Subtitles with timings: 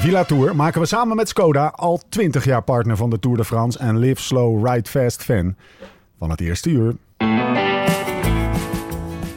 [0.00, 3.44] Villa Tour maken we samen met Skoda al 20 jaar partner van de Tour de
[3.44, 5.56] France en Live Slow Ride Fast fan
[6.18, 6.94] van het eerste uur.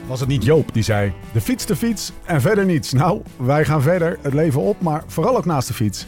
[0.07, 2.93] Was het niet Joop die zei: de fiets, de fiets en verder niets?
[2.93, 6.07] Nou, wij gaan verder, het leven op, maar vooral ook naast de fiets.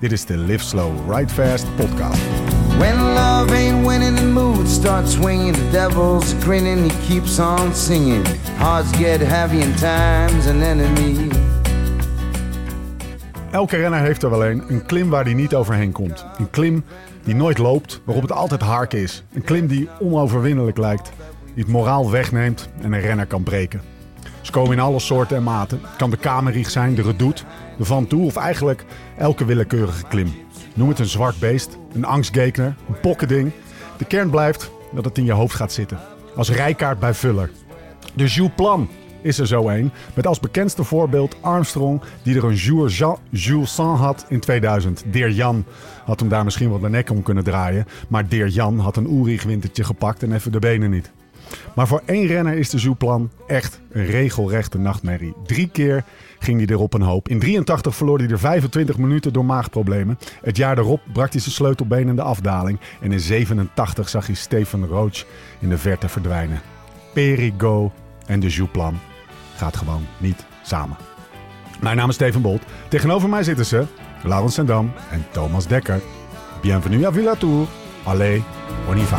[0.00, 2.20] Dit is de Live Slow Ride Fast podcast.
[2.78, 3.50] When love
[3.86, 5.54] winning, the mood starts swinging.
[5.54, 8.26] The devil's grinning, he keeps on singing.
[8.56, 11.43] Hearts get heavy and time's an enemy.
[13.54, 14.64] Elke renner heeft er wel een.
[14.68, 16.26] Een klim waar hij niet overheen komt.
[16.38, 16.84] Een klim
[17.24, 19.24] die nooit loopt, waarop het altijd harken is.
[19.32, 21.12] Een klim die onoverwinnelijk lijkt.
[21.54, 23.82] Die het moraal wegneemt en een renner kan breken.
[24.40, 25.80] Ze komen in alle soorten en maten.
[25.82, 27.42] Het kan de Kamerrieg zijn, de Redoute,
[27.78, 28.84] de Van Toe of eigenlijk
[29.18, 30.32] elke willekeurige klim.
[30.74, 33.50] Noem het een zwart beest, een angstgekner, een pokkending.
[33.96, 35.98] De kern blijft dat het in je hoofd gaat zitten.
[36.36, 37.50] Als rijkaart bij Vuller.
[38.14, 38.88] De Jules Plan
[39.24, 39.90] is er zo een.
[40.14, 45.04] Met als bekendste voorbeeld Armstrong, die er een Jules, Jean, Jules Saint had in 2000.
[45.06, 45.64] Deer Jan
[46.04, 47.86] had hem daar misschien wat de nek om kunnen draaien.
[48.08, 51.10] Maar Deer Jan had een Oerig wintertje gepakt en even de benen niet.
[51.74, 55.34] Maar voor één renner is de Jules-plan echt een regelrechte nachtmerrie.
[55.46, 56.04] Drie keer
[56.38, 57.28] ging hij erop een hoop.
[57.28, 60.18] In 83 verloor hij er 25 minuten door maagproblemen.
[60.42, 62.80] Het jaar erop brak hij zijn sleutelbeen in de afdaling.
[63.00, 65.24] En in 87 zag hij Stefan Roach
[65.58, 66.60] in de verte verdwijnen.
[67.12, 67.92] Perigo
[68.26, 68.98] en de Jules-plan
[69.56, 70.96] gaat gewoon niet samen.
[71.80, 72.62] Mijn naam is Steven Bolt.
[72.88, 73.84] Tegenover mij zitten ze
[74.22, 76.00] Laurens Sendam en Thomas Dekker.
[76.62, 77.66] Bienvenue à Villa Tour.
[78.04, 78.40] Allez,
[78.88, 79.18] on y va.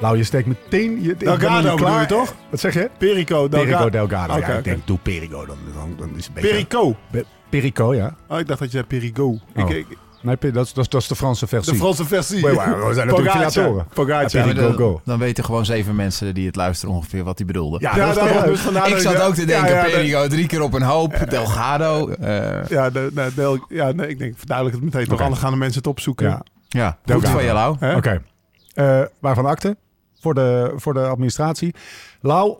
[0.00, 2.00] Lau, je steekt meteen je Delgado klaar.
[2.00, 2.34] je toch?
[2.50, 2.90] Wat zeg je?
[2.98, 3.90] Perico Perico Delgado.
[3.90, 4.34] Delgado.
[4.36, 5.56] Oké, ja, ik denk, doe Perico dan.
[5.74, 6.48] dan, dan is het beetje...
[6.50, 6.96] Perico.
[7.48, 8.14] Perico, ja.
[8.28, 9.24] Oh, ik dacht dat je zei Perigo.
[9.26, 9.38] Oh.
[9.54, 11.72] Ik, ik- Nee, dat, is, dat, dat is de Franse versie.
[11.72, 12.42] de Franse versie.
[12.42, 13.86] We- we zijn natuurlijk filatoren.
[13.94, 14.38] Pogacar.
[14.40, 15.00] Ja, maar dan, go.
[15.04, 17.78] dan weten gewoon zeven mensen die het luisteren ongeveer wat hij bedoelde.
[17.80, 20.82] Ja, toch dus ik zat ook te denken, ja, ja, Perigo drie keer op een
[20.82, 22.08] hoop, Delgado.
[22.08, 25.04] eh, Ja, de, ja nee, ik denk, verduidelijk het meteen.
[25.04, 25.22] Toch Oké.
[25.22, 26.28] anders gaan de mensen het opzoeken.
[26.28, 26.42] Ja.
[26.68, 27.76] ja, goed van je, Lau.
[27.96, 28.22] Oké.
[28.74, 29.76] Eh, waarvan akte?
[30.20, 31.74] Voor de, voor de administratie.
[32.20, 32.54] Lau,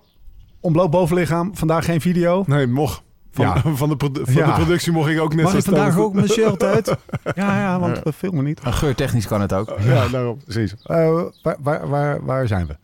[0.60, 1.50] ontbloot bovenlichaam.
[1.56, 2.44] Vandaag geen video.
[2.46, 3.02] Nee, mocht.
[3.34, 3.62] Van, Ja.
[3.76, 4.46] van, de, produ- van Ja.
[4.46, 6.86] de productie mocht ik ook net Mag ik vandaag ook mijn shirt uit?
[7.34, 8.62] Ja, ja, want we filmen niet.
[8.64, 9.76] Maar geurtechnisch kan het ook.
[9.80, 10.38] Ja, daarom.
[10.44, 10.74] Precies.
[10.82, 12.76] Eh, waar, waar, waar, waar zijn we?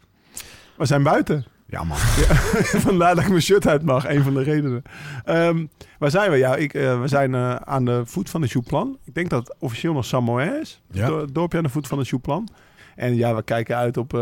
[0.76, 1.44] We zijn buiten.
[1.66, 1.96] Ja, man.
[2.88, 4.08] Vandaar dat ik mijn shirt uit mag.
[4.08, 4.82] Een van de redenen.
[5.24, 5.66] Ehm,
[5.98, 6.36] waar zijn we?
[6.36, 8.98] Ja, ik, eh, we zijn eh, aan de voet van de Jouplan.
[9.04, 10.80] Ik denk dat het officieel nog Samoë is.
[10.90, 11.06] Ja.
[11.06, 12.48] Do- dorpje aan de voet van de Jouplan.
[12.96, 14.20] En ja, we kijken uit op, eh,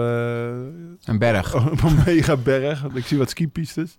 [1.05, 1.55] Een berg.
[1.73, 2.85] op een mega berg.
[2.95, 3.99] Ik zie wat skipistes.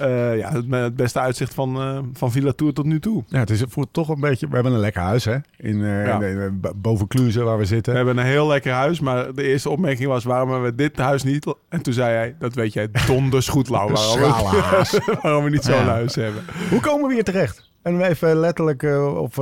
[0.00, 3.24] Eh ja, het, het beste uitzicht van, eh, van Villa Tour tot nu toe.
[3.28, 4.48] Ja, het is voelt toch een beetje...
[4.48, 5.36] We hebben een lekker huis, hè?
[5.56, 6.20] In, Ja.
[6.22, 7.94] in, boven Cluze, waar we We zitten.
[7.96, 10.24] hebben een heel lekker huis, maar de eerste opmerking was...
[10.24, 11.54] waarom hebben we dit huis niet?
[11.68, 13.88] En toen zei hij, dat weet jij donders goed, Lau.
[13.88, 15.84] Een Waarom, we- waarom we niet zo'n Ja.
[15.84, 16.42] huis hebben.
[16.70, 17.69] Hoe komen we hier terecht?
[17.82, 18.82] En even letterlijk...
[18.82, 19.38] eh, of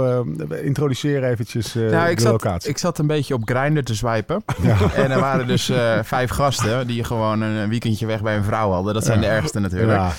[0.63, 2.71] introduceren eventjes eh, Nou, ik de zat, locatie.
[2.71, 4.45] ik zat een beetje op Grindr te swipen.
[4.63, 4.93] Ja.
[4.95, 5.73] En er waren dus
[6.03, 8.95] vijf gasten die gewoon een, weekendje weg bij een vrouw hadden.
[8.95, 9.27] Dat zijn Ja.
[9.29, 9.99] de ergste natuurlijk.
[9.99, 10.13] Ja.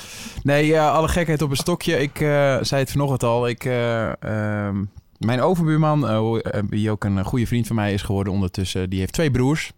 [0.44, 2.00] Nee, alle gekheid op een stokje.
[2.00, 2.18] Ik
[2.62, 3.47] zei het vanochtend al.
[3.47, 4.84] Ik, eh, ehm,
[5.18, 9.31] mijn overbuurman, die ook een goede vriend van mij is geworden ondertussen, die heeft twee
[9.31, 9.72] broers.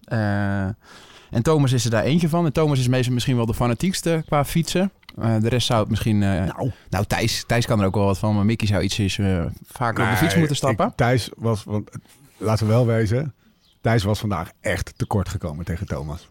[1.32, 2.46] En Thomas is er daar eentje van.
[2.46, 4.92] En Thomas is misschien wel de fanatiekste qua fietsen.
[5.20, 6.24] Eh, de rest zou het misschien...
[6.24, 8.36] eh, Nou, nou, Thijs, Thijs kan er ook wel wat van.
[8.36, 10.88] Maar Mickey zou iets eens, eh, vaker op de fiets moeten stappen.
[10.88, 11.90] ik- Thijs was, want,
[12.38, 13.34] laten we wel wezen,
[13.82, 16.30] Thijs was vandaag echt tekort gekomen tegen Thomas.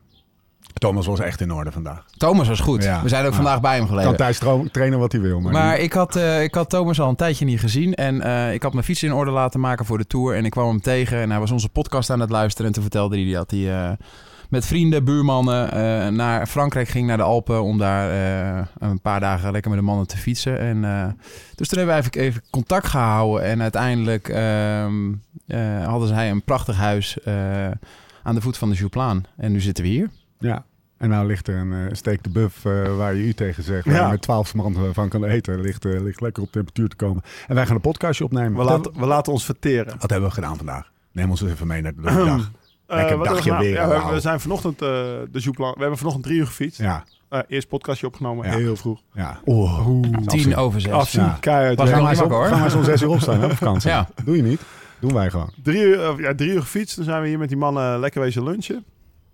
[0.74, 2.04] Thomas was echt in orde vandaag.
[2.16, 2.82] Thomas was goed.
[2.82, 3.02] Ja.
[3.02, 3.36] We zijn ook Ja.
[3.36, 4.16] vandaag bij hem Kan gelegen.
[4.16, 5.40] Thijs tro- trainen wat hij wil.
[5.40, 7.94] Maar, Maar ik had, eh, ik had Thomas al een tijdje niet gezien.
[7.94, 10.36] En eh, ik had mijn fiets in orde laten maken voor de tour.
[10.36, 11.18] En ik kwam hem tegen.
[11.18, 12.66] En hij was onze podcast aan het luisteren.
[12.66, 13.92] En toen vertelde hij dat hij eh,
[14.50, 17.62] met vrienden, buurmannen eh, naar Frankrijk ging, naar de Alpen.
[17.62, 18.10] Om daar
[18.58, 20.58] eh, een paar dagen lekker met de mannen te fietsen.
[20.58, 21.04] En, eh,
[21.54, 23.44] dus toen hebben we eigenlijk even contact gehouden.
[23.44, 25.12] En uiteindelijk ehm,
[25.46, 27.34] eh, hadden zij een prachtig huis eh,
[28.22, 29.24] aan de voet van de Jouplaan.
[29.36, 30.08] En nu zitten we hier.
[30.38, 30.64] ja.
[30.98, 32.62] En nou ligt er een steak de buff
[32.96, 33.84] waar je u tegen zegt.
[33.86, 34.04] Waar Ja.
[34.04, 35.60] je met twaalf man van kan eten.
[35.60, 37.22] Ligt, ligt lekker op temperatuur te komen.
[37.48, 38.54] En wij gaan een podcastje opnemen.
[38.58, 39.94] We laten, we laten ons verteren.
[39.98, 40.90] wat hebben we gedaan vandaag?
[41.12, 42.50] Neem ons even mee naar de dag.
[42.96, 44.88] Lekker Eh, wat hebben dagje we weer, Ja, we, we zijn vanochtend eh,
[45.30, 45.72] de Jouplan...
[45.74, 46.80] We hebben vanochtend drie uur gefietst.
[46.80, 48.56] Ja, Eh, eerst podcastje opgenomen, Ja.
[48.56, 49.00] heel vroeg.
[49.14, 49.40] ja.
[49.44, 50.92] Oh, Tien over zes.
[50.92, 51.36] Afzien, Ja.
[51.40, 51.80] keihard.
[51.80, 52.46] Eens op, wakker, hoor.
[52.46, 53.90] gaan wij zo'n zes uur opstaan hè, op vakantie?
[53.90, 54.08] Ja.
[54.24, 54.60] Doe je niet?
[55.00, 55.50] Doen wij gewoon.
[55.62, 56.96] Drie uur, ja, drie uur gefietst.
[56.96, 58.84] Dan zijn we hier met die mannen lekker wezen lunchen.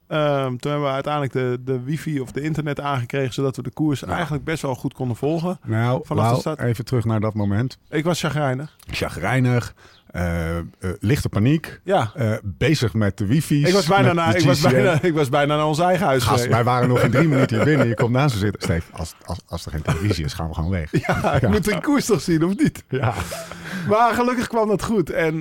[0.08, 3.32] Ehm, toen hebben we uiteindelijk de, de wifi of de internet aangekregen...
[3.34, 4.06] zodat we de koers Ja.
[4.06, 5.58] eigenlijk best wel goed konden volgen.
[5.64, 7.78] Nou, Vanaf de even terug naar dat moment.
[7.88, 8.76] Ik was chagrijnig.
[8.90, 9.74] Chagrijnig,
[10.06, 10.64] eh, eh,
[11.00, 13.68] lichte paniek, Ja, eh, bezig met de wifi's.
[13.68, 16.46] ik was, bijna naar, ik, was bijna, ik was bijna naar ons eigen huis Gast,
[16.46, 17.86] wij waren nog in drie minuten hier binnen.
[17.88, 18.62] Je komt naast me zitten.
[18.62, 20.90] Steve, als, als, als er geen televisie is, gaan we gewoon weg.
[21.06, 21.48] Ja, ik Ja.
[21.48, 22.84] moet de koers toch zien, of niet?
[22.88, 23.14] Ja.
[23.88, 25.10] Maar gelukkig kwam dat goed.
[25.10, 25.34] En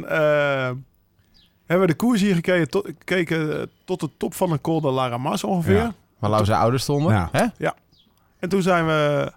[1.66, 4.82] hebben we de koers hier gekeken tot, gekeken eh, tot de top van de Col
[4.82, 5.76] de la Ramas ongeveer.
[5.76, 5.94] Ja.
[6.20, 7.12] Waar Lau zijn ouders stonden.
[7.14, 7.30] Ja.
[7.32, 7.68] Hè?
[8.40, 9.32] En toen zijn we...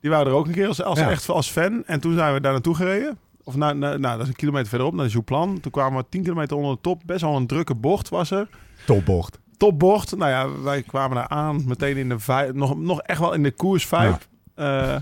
[0.00, 1.10] Die waren er ook een keer als, als Ja.
[1.10, 1.82] echt als fan.
[1.86, 3.18] En toen zijn we daar naartoe gereden.
[3.44, 5.60] Of na, na- nou, dat is een kilometer verderop, naar de Jouplan.
[5.60, 7.02] Toen kwamen we 10 kilometer onder de top.
[7.06, 8.48] Best wel een drukke bocht was er.
[8.86, 9.38] Topbocht.
[9.56, 10.16] Topbocht.
[10.16, 11.62] Nou ja, wij kwamen daar aan.
[11.66, 14.28] Meteen in de vijf, nog, nog echt wel in de koers vijf.
[14.54, 14.96] Eh,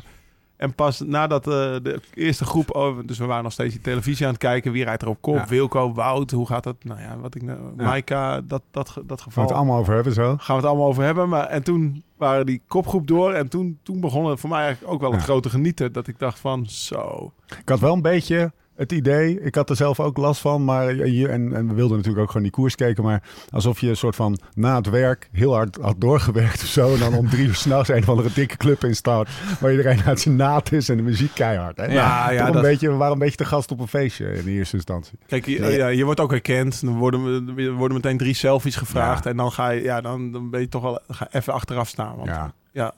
[0.56, 3.06] en pas nadat eh, de eerste groep over...
[3.06, 4.73] Dus we waren nog steeds die televisie aan het kijken.
[4.73, 5.35] Wie rijdt er op kop?
[5.35, 5.47] Ja.
[5.47, 6.85] Wilco, Wout, hoe gaat het?
[6.85, 7.43] Nou ja, wat ik...
[7.43, 7.85] nou- Ja.
[7.85, 9.44] Maika, dat, dat, dat Gaan we geval.
[9.44, 10.37] het allemaal over hebben zo.
[10.37, 11.29] Gaan we het allemaal over hebben.
[11.29, 13.32] Maar, en toen waren die kopgroep door.
[13.32, 15.26] En toen, toen begon het voor mij eigenlijk ook wel het Ja.
[15.26, 15.93] grote genieten.
[15.93, 17.32] Dat ik dacht van, zo...
[17.58, 20.88] Ik had wel een beetje het idee, ik had er zelf ook last van, maar
[20.88, 23.96] hier, en, en we wilden natuurlijk ook gewoon die koers kijken, maar alsof je een
[23.96, 27.46] soort van na het werk heel hard had doorgewerkt of zo, en dan om drie
[27.46, 29.28] uur s'nachts een van de dikke club instaat,
[29.61, 31.76] waar iedereen uit zijn naad is en de muziek keihard.
[31.76, 31.84] Hè?
[31.84, 34.32] Ja, ja, Toch een dat- beetje, we waren een beetje te gast op een feestje
[34.32, 35.19] in de eerste instantie.
[35.26, 35.76] Kijk, je, Nee.
[35.76, 36.84] ja, je wordt ook herkend.
[36.84, 39.25] Dan worden, we- worden meteen drie selfies gevraagd.
[39.25, 39.31] Ja.
[39.31, 42.17] En dan ga je, ja, dan, dan ben je toch wel ga even achteraf staan.
[42.17, 42.52] Want, ja.
[42.72, 42.93] Ja.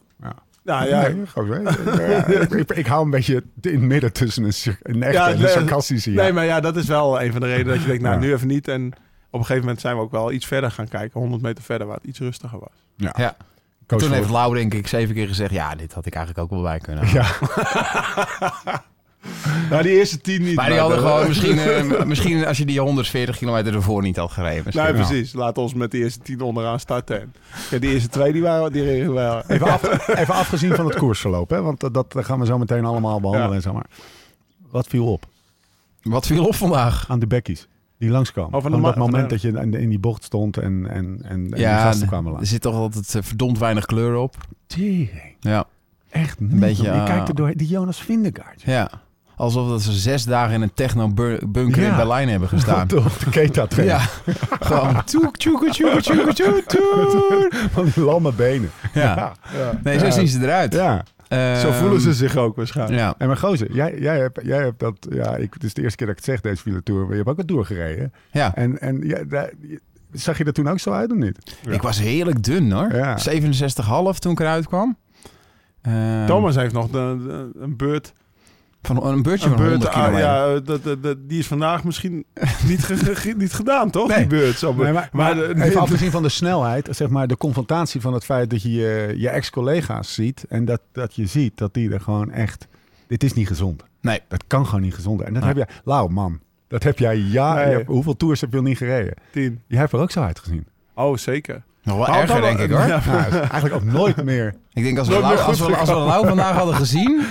[0.68, 0.84] Ja.
[0.84, 1.00] Ja.
[1.06, 1.92] ja, Nee, gewoon zo.
[2.02, 5.34] Ja, ik, ik, ik hou een beetje in het midden tussen een, echte Ja, en
[5.34, 6.12] een nee, sarcastische.
[6.12, 6.22] Ja.
[6.22, 8.20] Nee, maar ja, dat is wel een van de redenen dat je denkt, nou, Ja.
[8.20, 8.68] nu even niet.
[8.68, 8.86] En
[9.30, 11.20] op een gegeven moment zijn we ook wel iets verder gaan kijken.
[11.20, 12.86] 100 meter verder, waar het iets rustiger was.
[12.96, 13.14] ja.
[13.16, 13.36] Ja.
[13.96, 15.50] Toen heeft Lau denk ik zeven keer gezegd...
[15.52, 17.26] ja, dit had ik eigenlijk ook wel bij kunnen Ja,
[19.70, 20.54] Nou, die eerste tien niet.
[20.56, 24.16] Maar die hadden de- gewoon misschien, eh, misschien als je die 140 kilometer ervoor niet
[24.16, 24.72] had gereden.
[24.76, 25.32] Nee, precies.
[25.32, 27.20] Laat ons met de eerste tien onderaan starten.
[27.20, 27.32] En,
[27.70, 29.42] ja, die eerste twee, die waren die reden wel.
[29.48, 31.62] Even, af, even afgezien van het koersverloop, hè?
[31.62, 33.48] want dat, dat gaan we zo meteen allemaal behandelen.
[33.50, 33.56] Ja.
[33.56, 33.86] En zo, maar
[34.70, 35.26] wat viel op
[36.02, 37.04] Wat viel op vandaag?
[37.08, 37.68] aan de bekkies
[37.98, 38.58] die langskwamen?
[38.58, 41.82] Oh, Op dat moment dat je in, in die bocht stond en, en, en, Ja,
[41.82, 42.50] gasten kwamen er langs.
[42.50, 44.36] zit toch altijd eh, verdomd weinig kleur op.
[44.66, 45.34] Tering.
[45.40, 45.64] Ja,
[46.10, 46.52] Echt niet.
[46.52, 48.62] Een beetje, je eh, kijkt er door die Jonas Vindegaard.
[48.62, 48.90] ja.
[49.38, 51.90] Alsof dat ze zes dagen in een techno-bunker Ja.
[51.90, 52.82] in Berlijn hebben gestaan.
[52.96, 53.66] Op de keta.
[53.82, 53.98] Ja,
[54.60, 57.50] gewoon toek, tjoeke, tjoeke, tjoeke, tjoeke, tjoeke.
[57.72, 58.70] Van die lamme benen.
[58.92, 59.80] Ja, Ja.
[59.82, 60.10] nee, zo Ja.
[60.10, 60.72] zien ze eruit.
[60.74, 61.04] Ja.
[61.28, 62.98] Zo Ehm, voelen ze zich ook waarschijnlijk.
[63.00, 65.06] Ja, En maar gozer, jij, jij, hebt, jij hebt dat...
[65.10, 67.00] Ja, ik, het is de eerste keer dat ik het zeg, deze Villa Tour.
[67.00, 68.12] Maar je hebt ook wat doorgereden.
[68.32, 68.54] ja.
[68.54, 69.50] En, en ja, daar-
[70.12, 71.56] zag je er toen ook zo uit of niet?
[71.70, 72.94] ik was heerlijk dun hoor.
[72.94, 73.16] Ja.
[74.12, 74.96] 67,5 toen ik eruit kwam.
[75.82, 78.12] Ehm, Thomas heeft nog de, de- een beurt.
[78.82, 80.28] Van een beurtje Een van beurt 100 ah, kilometer.
[80.28, 82.24] ja, dat, dat, dat- die is vandaag misschien
[82.68, 84.08] niet, ge- ge- niet gedaan, toch?
[84.08, 84.18] Nee.
[84.18, 84.58] Die beurt.
[84.58, 88.12] Zo, Nee, maar, maar de- even afgezien van de snelheid, zeg maar de confrontatie van
[88.12, 91.90] het feit dat je je, je ex-collega's ziet en dat, dat je ziet dat die
[91.92, 92.66] er gewoon echt,
[93.06, 93.82] dit is niet gezond.
[94.00, 94.20] Nee.
[94.28, 95.20] Dat kan gewoon niet gezond.
[95.22, 95.52] En dat Nee.
[95.54, 97.66] heb jij, Lau man, dat heb jij ja, Nee.
[97.66, 99.14] je hebt- hoeveel tours heb je al niet gereden?
[99.32, 99.60] tien.
[99.66, 100.66] Je hebt er ook zo uitgezien.
[100.94, 101.62] Oh, zeker.
[101.88, 102.86] Nog wel erger dan- denk ik hoor.
[102.86, 103.00] Ja.
[103.30, 104.54] Eigenlijk ook nooit meer.
[104.72, 107.22] Ik denk als we, Lau, als, we, als we Lau vandaag hadden gezien,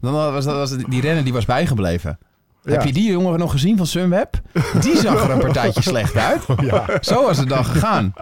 [0.00, 2.18] dan was, dat, was die renner die was bijgebleven.
[2.62, 2.72] Ja.
[2.72, 4.40] Heb je die jongen nog gezien van Sunweb?
[4.80, 6.44] Die zag er een partijtje slecht uit.
[6.62, 8.12] Ja, Zo was de dag gegaan.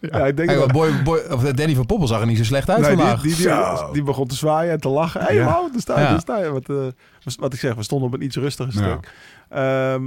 [0.00, 0.72] Ja, ik denk dat...
[0.72, 3.20] Boy, Boy, of Danny van Poppel zag er niet zo slecht uit Nee, vandaag.
[3.22, 3.48] die, die,
[3.92, 5.20] die begon te zwaaien en te lachen.
[5.20, 5.44] Hé, hey, Ja.
[5.44, 6.10] wauw, daar sta je, Ja.
[6.10, 6.50] daar sta je.
[6.50, 9.12] Wat, eh, wat ik zeg, we stonden op een iets rustiger stuk.
[9.48, 10.02] Ehm,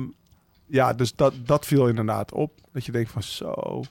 [0.67, 2.51] ja, dus dat, dat viel inderdaad op.
[2.73, 3.83] Dat je denkt van zo...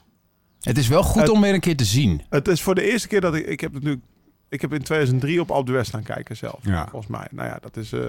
[0.61, 2.21] Het is wel goed Het- om weer een keer te zien.
[2.29, 3.45] Het is voor de eerste keer dat ik...
[3.45, 4.01] Ik heb het nu...
[4.49, 6.59] Ik heb in 2003 op Alpe d'Huez staan kijken zelf.
[6.61, 6.87] Ja.
[6.89, 7.27] Volgens mij.
[7.31, 8.01] Nou ja, dat is eh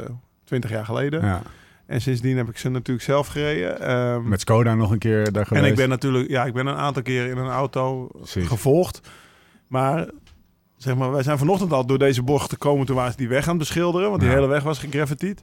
[0.45, 1.25] 20 jaar geleden.
[1.25, 1.43] ja.
[1.87, 3.81] En sindsdien heb ik ze natuurlijk zelf gereden.
[3.81, 5.65] Ehm, Met Skoda nog een keer daar geweest.
[5.65, 6.29] en ik ben natuurlijk...
[6.31, 8.47] Ja, ik ben een aantal keer in een auto Precies.
[8.47, 9.01] gevolgd.
[9.67, 10.09] Maar...
[10.77, 12.87] Zeg maar, wij zijn vanochtend al door deze bocht te komen.
[12.87, 14.09] Toen waren ze die weg aan het beschilderen.
[14.09, 14.35] Want die Ja.
[14.37, 15.43] hele weg was gegraffitied.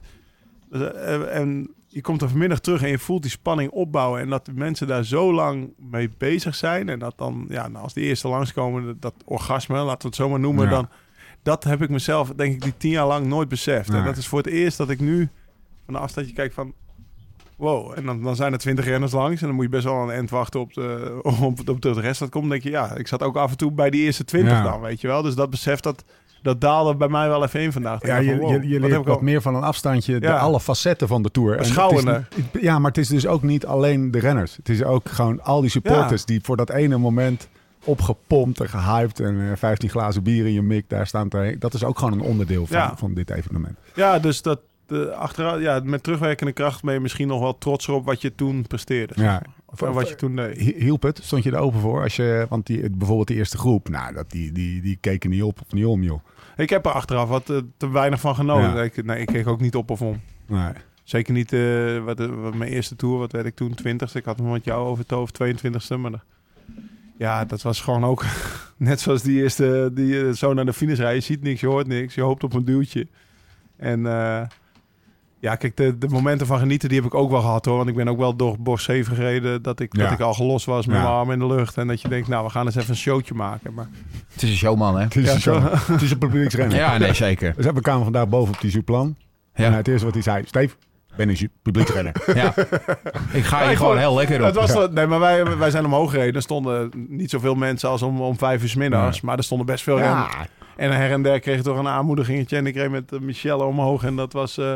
[0.70, 4.20] Dus, eh, en je komt er vanmiddag terug en je voelt die spanning opbouwen.
[4.20, 6.88] En dat de mensen daar zo lang mee bezig zijn.
[6.88, 10.16] En dat dan, ja, nou, als die eerste langskomen, dat, dat orgasme, laten we het
[10.16, 10.64] zo maar noemen.
[10.64, 10.70] Ja.
[10.70, 10.88] Dan,
[11.42, 13.88] dat heb ik mezelf, denk ik, die tien jaar lang nooit beseft.
[13.88, 13.98] Nee.
[13.98, 15.28] En dat is voor het eerst dat ik nu
[15.84, 16.72] van een afstandje kijk van...
[17.56, 19.40] Wow, en dan, dan zijn er twintig renners langs.
[19.40, 22.18] En dan moet je best wel een end wachten op de, op, op de rest
[22.18, 22.42] dat komt.
[22.42, 24.62] Dan denk je, ja, ik zat ook af en toe bij die eerste twintig Ja.
[24.62, 25.22] dan, weet je wel.
[25.22, 26.04] Dus dat besef, dat,
[26.42, 28.06] dat daalde bij mij wel even in vandaag.
[28.06, 29.62] Ja, je, van, je, wow, je wat leert heb ik wat al- meer van een
[29.62, 30.36] afstandje de Ja.
[30.36, 31.50] alle facetten van de Tour.
[31.52, 32.28] En het is Beschouwender.
[32.36, 34.56] niet- Ja, maar het is dus ook niet alleen de renners.
[34.56, 37.48] Het is ook gewoon al die supporters die voor dat ene moment
[37.84, 41.28] opgepompt en gehyped en eh, 15 glazen bier in je mik daar staan.
[41.28, 42.96] te- Dat is ook gewoon een onderdeel van, Ja.
[42.96, 43.78] van dit evenement.
[43.94, 47.88] Ja, dus dat, de, achteraf, ja, met terugwerkende kracht ben je misschien nog wel trots
[47.88, 49.14] op wat je toen presteerde.
[49.16, 49.42] Ja.
[49.66, 50.58] Of wat je toen deed.
[50.58, 51.20] Hi- Hielp het?
[51.22, 52.02] Stond je er open voor?
[52.02, 55.42] Als je, want die, bijvoorbeeld de eerste groep, nou, dat, die, die, die keken niet
[55.42, 56.20] op of niet om, joh.
[56.56, 58.74] Ik heb er achteraf wat eh, te weinig van genoten.
[58.74, 58.82] Ja.
[58.82, 60.20] Ik, nee, ik keek ook niet op of om.
[60.46, 60.72] Nee.
[61.04, 62.18] Zeker niet eh, wat,
[62.54, 64.12] mijn eerste tour, wat werd ik toen, 20ste.
[64.12, 65.98] Ik had hem met jou over het hoofd, 22ste.
[65.98, 66.22] Maar
[67.18, 68.24] ja, dat was gewoon ook
[68.76, 71.14] net zoals die eerste, die zo naar de finish rijden.
[71.16, 73.06] Je ziet niks, je hoort niks, je hoopt op een duwtje.
[73.76, 74.42] En eh,
[75.40, 77.76] ja, kijk, de, de momenten van genieten, die heb ik ook wel gehad hoor.
[77.76, 80.02] Want ik ben ook wel door Bos 7 gereden, dat ik, Ja.
[80.02, 81.02] dat ik al gelost was met Ja.
[81.02, 81.76] mijn arm in de lucht.
[81.76, 83.74] En dat je denkt, nou, we gaan eens even een showtje maken.
[83.74, 83.88] Maar
[84.32, 85.02] Het is een showman, hè?
[85.02, 85.60] Het is, Ja, zo.
[85.92, 86.76] het is een publieksrenner.
[86.76, 87.54] Ja, nee, zeker.
[87.56, 89.16] Dus we kwamen vandaag boven op die Zuplan.
[89.52, 90.74] En Ja, het eerste wat hij zei, Steve,
[91.10, 92.14] ik ben een publieksrenner.
[92.34, 92.54] ja.
[93.32, 94.60] Ik ga hier Nee, gewoon heel lekker Het op.
[94.62, 96.34] was dat- nee, maar wij, wij zijn omhoog gereden.
[96.34, 99.20] Er stonden niet zoveel mensen als om, om vijf uur 's middags.
[99.20, 100.28] Maar er stonden best veel ja,
[100.76, 102.56] En her en der kreeg ik toch een aanmoedigingetje.
[102.56, 104.04] En ik reed met Michelle omhoog.
[104.04, 104.58] En dat was...
[104.58, 104.74] eh,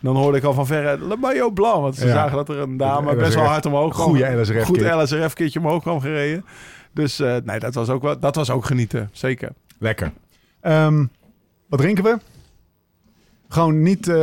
[0.00, 1.80] dan hoorde ik al van verre Le Maillot Blanc.
[1.82, 2.12] Want ze Ja.
[2.12, 4.06] zagen dat er een dame best wel hard omhoog kwam.
[4.06, 4.80] goede LSRF Goed.
[4.80, 6.44] LSRF-kitje omhoog kwam gereden.
[6.94, 9.08] Dus eh, nee, dat was, ook wel, dat was ook genieten.
[9.12, 9.52] Zeker.
[9.78, 10.12] lekker.
[10.60, 11.04] Ehm,
[11.68, 12.18] wat drinken we?
[13.52, 14.14] Gewoon niet, eh,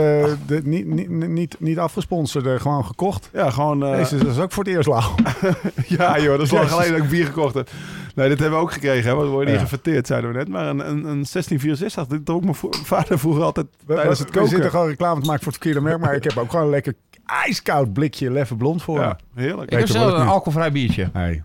[0.46, 3.30] de, niet, niet, niet, niet afgesponsord, eh, gewoon gekocht.
[3.34, 3.84] Ja, gewoon...
[3.86, 5.16] eh, Deze dat is ook voor het eerst lauw.
[5.98, 6.70] ja joh, dat is lang Jezus.
[6.72, 7.70] geleden dat ik bier gekocht heb.
[8.16, 9.10] Nee, dit hebben we ook gekregen.
[9.10, 9.68] Hè, want we worden niet Ja.
[9.68, 10.48] gefeteerd, zeiden we net.
[10.48, 12.56] Maar een, een, een 1664, dit dronk mijn
[12.86, 14.50] vader vroeger altijd We, tijdens we- het we koken.
[14.54, 16.00] zitten gewoon reclame te maken voor het verkeerde merk.
[16.02, 16.94] Maar ik heb ook gewoon een lekker
[17.26, 19.00] ijskoud blikje Leffe Blond voor.
[19.00, 19.72] Ja, heerlijk.
[19.72, 21.10] Ik heb zelf een alcoholvrij biertje.
[21.14, 21.44] Hey.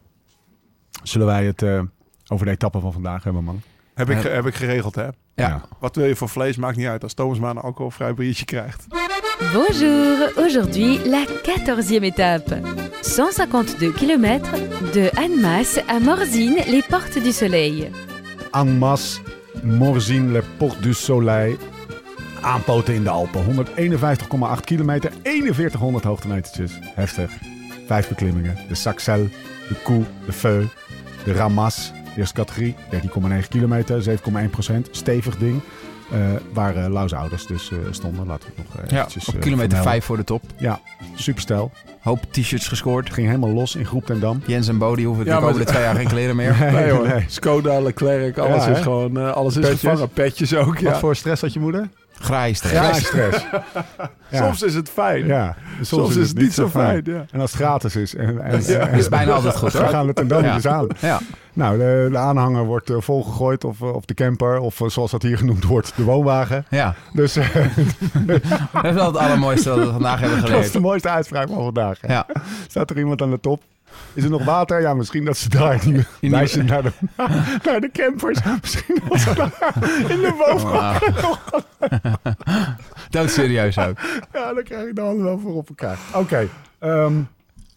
[1.02, 1.80] Zullen wij het eh,
[2.28, 3.60] over de etappe van vandaag hebben, man?
[3.94, 5.08] Heb ik, heb ik geregeld, hè.
[5.34, 5.62] Ja.
[5.78, 7.02] Wat wil je voor vlees, maakt niet uit.
[7.02, 8.86] Als Thomas maar een alcoholvrij biertje krijgt.
[9.52, 12.60] Bonjour, aujourd'hui la 14e étape.
[13.02, 14.40] 152 km
[14.92, 17.90] de Annemasse à Morzine, les Portes du Soleil.
[18.50, 19.20] En masse,
[19.62, 21.56] Morzine, Le Port du Soleil.
[22.40, 23.44] Aanpoten in de Alpen.
[23.44, 26.72] 151,8 kilometer, 4100 hoogtemetertjes.
[26.94, 27.30] Heftig.
[27.86, 28.56] Vijf beklimmingen.
[28.68, 29.28] De Saxel,
[29.68, 30.64] de Koe, de Feu,
[31.24, 31.92] de Ramas.
[32.16, 34.02] Eerste categorie, 13,9 kilometer,
[34.44, 34.88] 7,1 procent.
[34.90, 35.60] Stevig ding.
[36.12, 36.18] Eh,
[36.52, 38.26] waar eh Lau's ouders dus eh, stonden.
[38.26, 39.90] Laten we het nog eh, Ja, eventjes, op kilometer vermelden.
[39.92, 40.42] 5 voor de top.
[40.56, 40.80] Ja,
[41.14, 41.70] superstel.
[42.00, 43.12] Hoop t-shirts gescoord.
[43.12, 44.42] Ging helemaal los in Groep ten Dam.
[44.46, 46.56] Jens en Bodie hoeven Ja, de komende twee jaar geen kleren meer.
[46.72, 47.24] Nee hoor, nee.
[47.28, 48.82] Skoda, Leclerc, alles Ja, is hè?
[48.82, 49.80] gewoon, eh, alles is Petjes.
[49.80, 50.08] gevangen.
[50.08, 50.90] Petjes ook, ja.
[50.90, 51.88] Wat voor stress had je moeder?
[52.18, 52.62] Grijs.
[52.70, 53.44] Ja, stress.
[54.30, 54.44] Ja.
[54.44, 55.26] Soms is het fijn.
[55.26, 57.02] Ja, Soms, is het niet zo fijn.
[57.04, 57.24] Ja.
[57.30, 58.14] En als het gratis is.
[58.14, 58.78] En, en, Ja.
[58.78, 59.90] en- Is bijna altijd goed, Dan hoor.
[59.90, 60.54] gaan we het dan Ja.
[60.54, 60.86] eens aan.
[60.98, 61.20] Ja.
[61.52, 63.64] Nou, de, de aanhanger wordt eh, volgegooid.
[63.64, 64.58] Of, eh, of de camper.
[64.58, 66.64] Of eh, zoals dat hier genoemd wordt, de woonwagen.
[66.70, 67.46] ja, Dus eh,
[68.72, 70.72] dat is wel het allermooiste wat we vandaag hebben dat is geleerd.
[70.72, 71.98] de mooiste uitspraak van vandaag.
[72.00, 72.12] hè.
[72.12, 72.26] Ja.
[72.68, 73.62] Staat er iemand aan de top?
[74.14, 74.80] Is er nog water?
[74.80, 76.92] Ja, misschien dat ze daar die- wijzen naar de,
[77.64, 78.38] naar de campers.
[78.60, 79.52] Misschien dat ze daar
[80.10, 81.14] in de woonwagen.
[83.10, 83.98] Doodserieus ook.
[84.32, 85.98] Ja, dan krijg ik de handen wel voor op elkaar.
[86.14, 86.48] Oké.
[86.78, 87.12] ehm,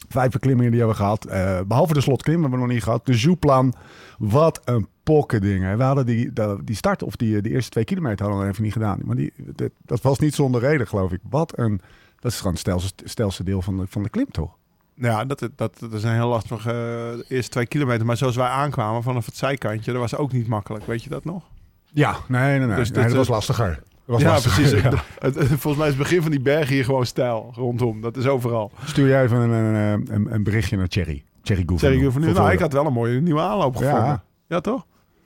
[0.09, 1.25] vijf beklimmingen die hebben we gehad.
[1.25, 3.05] Eh, behalve de slotklim hebben we nog niet gehad.
[3.05, 3.73] De Joeplan.
[4.17, 5.63] Wat een pokkending.
[5.63, 5.75] hè.
[5.77, 8.63] We hadden die, de- die start of die, die eerste twee kilometer hadden we even
[8.63, 8.99] niet gedaan.
[9.03, 11.19] Maar die, dat, dat was niet zonder reden, geloof ik.
[11.29, 11.81] Wat een...
[12.19, 14.51] Dat is gewoon het stelste, stelste deel van de, van de klim, toch?
[14.95, 18.05] Ja, dat, dat, dat is een heel lastig eh, de eerste twee kilometer.
[18.05, 20.85] Maar zoals wij aankwamen vanaf het zijkantje, dat was ook niet makkelijk.
[20.85, 21.43] Weet je dat nog?
[21.91, 22.75] Ja, nee, nee, nee.
[22.75, 23.69] Dus nee, dat was lastiger.
[23.69, 24.81] Dat was ja, lastiger, precies.
[24.91, 25.03] ja.
[25.19, 28.01] Het, het- volgens mij is het begin van die berg hier gewoon stijl rondom.
[28.01, 28.71] Dat is overal.
[28.85, 31.23] Stuur jij even een, een, een, een berichtje naar Thierry.
[31.41, 31.99] Thierry Gouverneur.
[32.01, 32.11] Nu.
[32.11, 34.03] Voor Nou, ik had wel een mooie nieuwe aanloop gevonden.
[34.05, 34.23] Ja.
[34.47, 34.85] Ja, toch?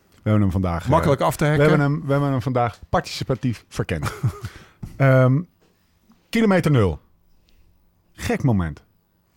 [0.09, 0.83] We hebben hem vandaag...
[0.83, 1.69] eh, Makkelijk af te We hacken.
[1.69, 4.13] hebben, hem, we hebben hem vandaag participatief verkend.
[4.95, 5.41] Ehm,
[6.29, 6.99] kilometer nul.
[8.13, 8.83] Gek moment.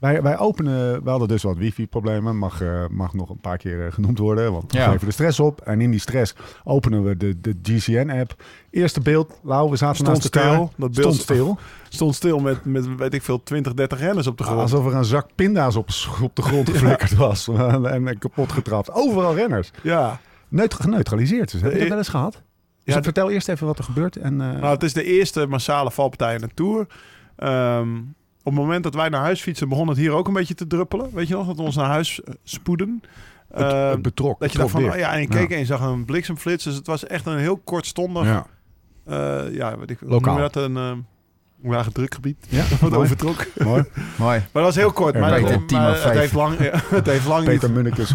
[0.03, 2.39] Wij, wij openen, we hadden dus wat wifi-problemen.
[2.39, 4.91] Mag, eh, mag nog een paar keer eh, genoemd worden, want we Ja.
[4.91, 5.61] geven de stress op.
[5.61, 8.35] En in die stress openen we de, de GCN-app.
[8.71, 10.53] Eerste beeld, Lau, we zaten Stond naast elkaar.
[10.53, 10.73] stil.
[10.77, 11.59] Dat beeld Stond stil.
[11.89, 14.61] Stond stil met, met, weet ik veel, 20, 30 renners op de grond.
[14.61, 15.89] Alsof er een zak pinda's op,
[16.23, 17.49] op de grond geflikkerd was.
[17.53, 18.93] en, en kapot getrapt.
[18.93, 19.71] Overal renners.
[19.83, 20.21] Ja.
[20.49, 21.51] Neut, geneutraliseerd.
[21.53, 22.43] Dus heb je dat Eh, wel eens gehad?
[22.85, 24.17] Dus Ja, vertel eerst even wat er gebeurt.
[24.17, 26.87] En, Nou, het is de eerste massale valpartij in de Tour.
[27.37, 27.89] Ehm,
[28.45, 30.67] op het moment dat wij naar huis fietsen, begon het hier ook een beetje te
[30.67, 31.09] druppelen.
[31.15, 33.03] Weet je nog, dat we ons naar huis eh, spoeden.
[33.49, 34.41] het, Ehm, het betrok.
[34.41, 36.65] dat je dacht van, oh ja, en je keek en je zag een bliksemflits.
[36.65, 38.47] Dus het was echt een heel kortstondig, Ja.
[39.07, 40.37] ja, ja weet ik, Lokaal.
[40.37, 41.07] dat, een
[41.63, 42.37] ja, drukgebied.
[42.49, 43.47] Ja, Wat overtrok.
[43.65, 43.85] Mooi.
[44.17, 44.39] Mooi.
[44.53, 45.15] Maar dat was heel kort.
[45.15, 48.15] Ja, maar het heeft lang, ja, het heeft lang niet Peter Munnekes.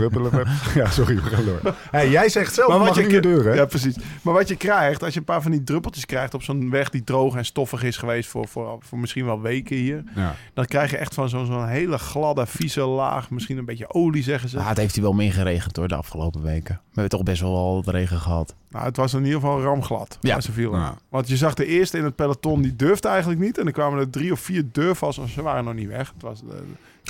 [0.74, 1.76] Ja, sorry, we gaan door.
[1.92, 3.56] Hey, jij zegt zelf, Maar wat mag je niet meer deuren.
[3.56, 3.96] Ja, precies.
[4.22, 6.90] Maar wat je krijgt, als je een paar van die druppeltjes krijgt op zo'n weg
[6.90, 10.36] die droog en stoffig is geweest voor, voor, voor misschien wel weken hier, Ja.
[10.54, 14.24] dan krijg je echt van zo'n zo'n hele gladde, vieze laag, misschien een beetje olie
[14.24, 14.60] zeggen ze.
[14.60, 16.76] Ah, het heeft hier wel meer geregend hoor, de afgelopen weken.
[16.76, 18.56] We hebben toch best wel wat regen gehad.
[18.70, 20.18] Nou, het was in ieder geval ramglad.
[20.22, 20.42] Ja.
[20.42, 20.80] Ze vielen.
[20.80, 20.98] Ja.
[21.10, 23.58] Want je zag de eerste in het peloton, die durfde eigenlijk niet.
[23.58, 25.20] En er kwamen er drie of vier durfvals.
[25.26, 26.12] Ze waren nog niet weg.
[26.14, 26.48] Het was, eh,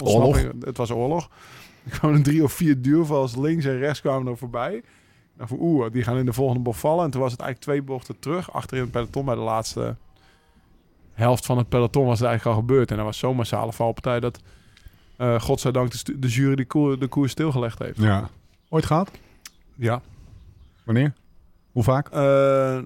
[0.03, 1.29] ontsnapping- Het was oorlog.
[1.83, 4.83] Er kwamen er drie of vier durfvals links en rechts kwamen er voorbij.
[5.37, 7.05] Nou, voor oeh, die gaan in de volgende bocht vallen.
[7.05, 8.51] En toen was het eigenlijk twee bochten terug.
[8.53, 9.95] Achter in het peloton bij de laatste
[11.13, 12.89] helft van het peloton was het eigenlijk al gebeurd.
[12.91, 14.39] En dat was zo'n massale valpartij dat...
[15.17, 17.97] eh godzijdank de, de jury de, koer, de koers stilgelegd heeft.
[17.97, 18.29] Ja.
[18.69, 19.11] Ooit gehad?
[19.75, 20.01] Ja.
[20.83, 21.13] Wanneer?
[21.77, 22.07] Hoe vaak?
[22.09, 22.77] Eh,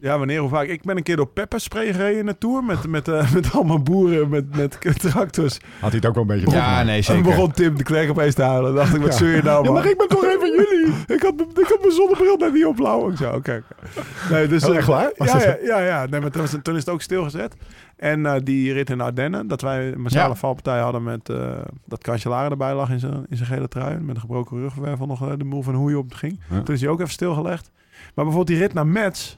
[0.00, 0.66] ja, wanneer hoe vaak?
[0.66, 2.64] Ik ben een keer door pepperspray gereden in de Tour.
[2.64, 5.58] Met, met, eh, met allemaal boeren met, met tractors.
[5.80, 7.22] Had hij het ook wel een beetje Ja, nee, En zeker.
[7.22, 8.40] begon Tim de Klerk opeens te.
[8.42, 9.16] Dan dacht ik, wat Ja.
[9.18, 9.82] zeur je nou Ja, man?
[9.82, 10.94] maar ik ben toch even jullie.
[11.06, 13.10] ik, had, mijn- ik had mijn zonnebril net niet op blauw.
[13.10, 13.62] Ik zo, oké.
[14.30, 15.12] Nee, dus, Oh, eh, echt waar?
[15.16, 16.06] Was Ja, ja, ja, ja.
[16.06, 17.56] Nee, maar toen, was het- toen is het ook stilgezet.
[17.96, 20.34] En eh, die rit in de Ardennen, dat wij een massale Ja.
[20.34, 23.98] valpartij hadden met eh, dat Cancellara erbij lag in zijn, in zijn gele trui.
[23.98, 26.40] Met een gebroken ruggenwervel nog eh, de moe van hoe je op ging.
[26.50, 26.60] Ja.
[26.62, 27.70] Toen is hij ook even stilgelegd.
[28.14, 29.36] Maar bijvoorbeeld die rit naar Metz,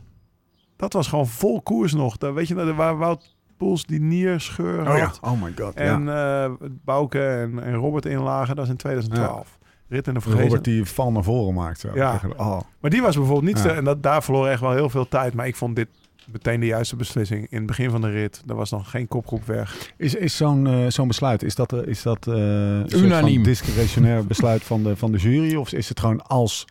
[0.76, 2.16] dat was gewoon vol koers nog.
[2.16, 5.12] Daar, weet je, waar Wout Poels die nierscheur Oh ja.
[5.20, 5.74] Oh my god.
[5.74, 6.44] En ja.
[6.44, 6.50] eh
[6.84, 9.58] Bouke en, en Robert inlagen, dat is in 2012.
[9.88, 10.42] Rit in de Vrezen.
[10.42, 11.80] Robert die val naar voren maakt.
[11.80, 11.88] Zo.
[11.94, 12.20] Ja.
[12.36, 12.60] Oh.
[12.80, 13.66] Maar die was bijvoorbeeld niet...
[13.66, 15.34] En dat, daar verloor echt wel heel veel tijd.
[15.34, 15.88] Maar ik vond dit
[16.30, 17.46] meteen de juiste beslissing.
[17.50, 19.92] In het begin van de rit, er was nog geen kopgroep weg.
[19.96, 23.34] Is, is zo'n eh, zo'n besluit, is dat, eh, is dat eh, een soort Unaniem.
[23.34, 25.56] van discretionair besluit van de, van de jury?
[25.56, 26.64] Of is het gewoon als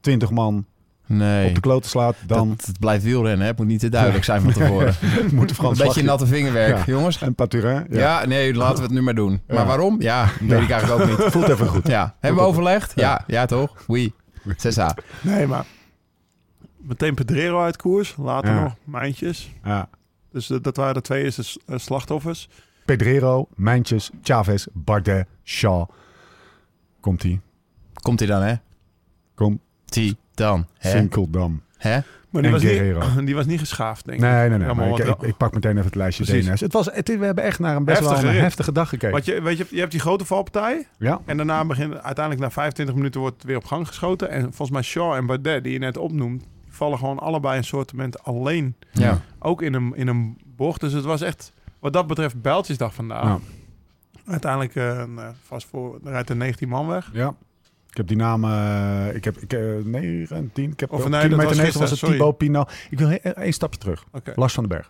[0.00, 0.66] 20 man
[1.08, 3.40] Nee, op de kloten slaat, dan dat, het blijft wielrennen.
[3.40, 3.46] Hè?
[3.46, 4.94] Het moet niet te duidelijk zijn van tevoren.
[5.34, 6.82] moet Een beetje natte vingerwerk, Ja.
[6.86, 7.20] jongens.
[7.22, 7.98] En Paturin, ja.
[7.98, 8.26] Ja.
[8.26, 9.40] nee, laten we het nu maar doen.
[9.46, 9.54] Ja.
[9.54, 10.00] Maar waarom?
[10.02, 11.26] Ja, weet ik eigenlijk ook niet.
[11.32, 11.86] Voelt even goed.
[11.86, 12.92] Ja, hebben we overlegd?
[12.94, 13.02] Ja.
[13.10, 13.84] Ja, ja toch?
[13.86, 14.12] Oui.
[14.56, 14.96] Cessa.
[15.20, 15.64] Nee, maar...
[16.76, 18.14] Meteen Pedrero uit koers.
[18.18, 18.62] Later Ja.
[18.62, 19.50] nog Mijntjes.
[19.64, 19.88] Ja.
[20.32, 22.48] Dus dat waren de twee eerste eh, slachtoffers.
[22.84, 25.88] Pedrero, Mijntjes, Chavez, Bardet, Shaw.
[27.00, 27.40] Komt-ie.
[28.02, 28.54] Komt hij dan, hè?
[29.34, 30.66] Kom, Tie dan.
[30.78, 30.90] Hè?
[30.90, 31.62] Sinkeldam.
[31.76, 31.98] Hè?
[32.30, 34.24] Maar die was, niet, die was niet geschaafd, denk ik.
[34.24, 34.66] Nee, nee, nee.
[34.66, 36.46] Jammer, ik, want- ik, ik pak meteen even het lijstje Precies.
[36.46, 36.60] DNS.
[36.60, 39.12] Het was, het, we hebben echt naar een best wel Heftige een heftige dag gekeken.
[39.12, 40.86] Want je, weet je, je hebt die grote valpartij.
[40.98, 44.30] Ja, En daarna begint uiteindelijk na 25 minuten wordt het weer op gang geschoten.
[44.30, 47.64] En volgens mij Shaw en Bardet, die je net opnoemt, die vallen gewoon allebei een
[47.64, 47.92] soort
[48.22, 48.74] alleen.
[48.92, 49.20] Ja.
[49.38, 50.80] Ook in een, in een bocht.
[50.80, 53.24] Dus het was echt, wat dat betreft, bijltjesdag vandaag.
[53.24, 53.38] Ja.
[54.26, 55.02] Uiteindelijk uh,
[55.46, 57.10] vast voor, er rijdt er 19 man weg.
[57.12, 57.34] ja.
[57.90, 58.50] Ik heb die namen,
[59.08, 59.52] eh, ik heb ik,
[59.84, 62.10] 9, 10, ik heb Of nee, kilometer was 90 was het.
[62.10, 62.72] Thibaut Pinot.
[62.90, 64.04] Ik wil één stapje terug.
[64.34, 64.88] Lars van den Berg.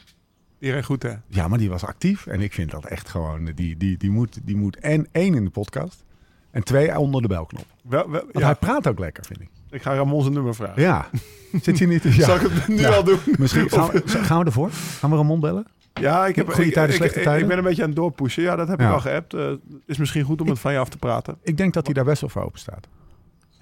[0.58, 1.12] die reed goed hè?
[1.26, 2.26] Ja, maar die was actief.
[2.26, 5.44] En ik vind dat echt gewoon, die, die, die, moet, die moet en één in
[5.44, 6.04] de podcast.
[6.50, 7.64] En twee onder de belknop.
[7.82, 9.48] Wel, wel, Want ja, hij praat ook lekker, vind ik.
[9.70, 10.82] ik ga Ramon zijn nummer vragen.
[10.82, 11.08] Ja.
[11.62, 12.02] Zit je niet?
[12.02, 12.10] Ja.
[12.24, 12.88] Zal ik het nu Ja.
[12.88, 13.18] al doen?
[13.38, 14.70] Misschien gaan we, gaan we ervoor?
[14.70, 15.66] Gaan we Ramon bellen?
[16.00, 17.42] Ja, ik heb Goede tijden, ik- slechte ik- tijden?
[17.42, 18.42] Ik ben een beetje aan het doorpushen.
[18.42, 18.86] Ja, dat heb Ja.
[18.88, 19.34] ik al geappt.
[19.34, 19.50] Eh,
[19.86, 21.36] is misschien goed om het van je af te praten.
[21.42, 22.86] Ik denk dat hij daar best wel voor open staat.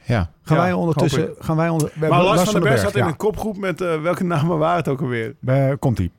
[0.04, 0.30] Ja.
[0.42, 1.28] Gaan Ja, wij ondertussen...
[1.38, 3.08] Gaan wij onder, we Maar hebben Lars van den Berg zat in ja.
[3.08, 5.34] een kopgroep met eh, welke namen waren het ook alweer?
[5.46, 6.12] Eh, komt ie.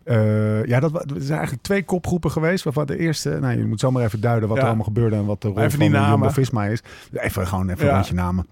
[0.66, 2.64] ja, dat, er zijn eigenlijk twee kopgroepen geweest.
[2.64, 4.64] Waarvan de eerste, nou, je moet zomaar even duiden wat Ja.
[4.64, 6.10] er allemaal gebeurde en wat de rol Even van.
[6.10, 6.82] Jumbo-Visma is.
[7.14, 7.90] Even gewoon even Ja.
[7.90, 8.48] een rondje namen.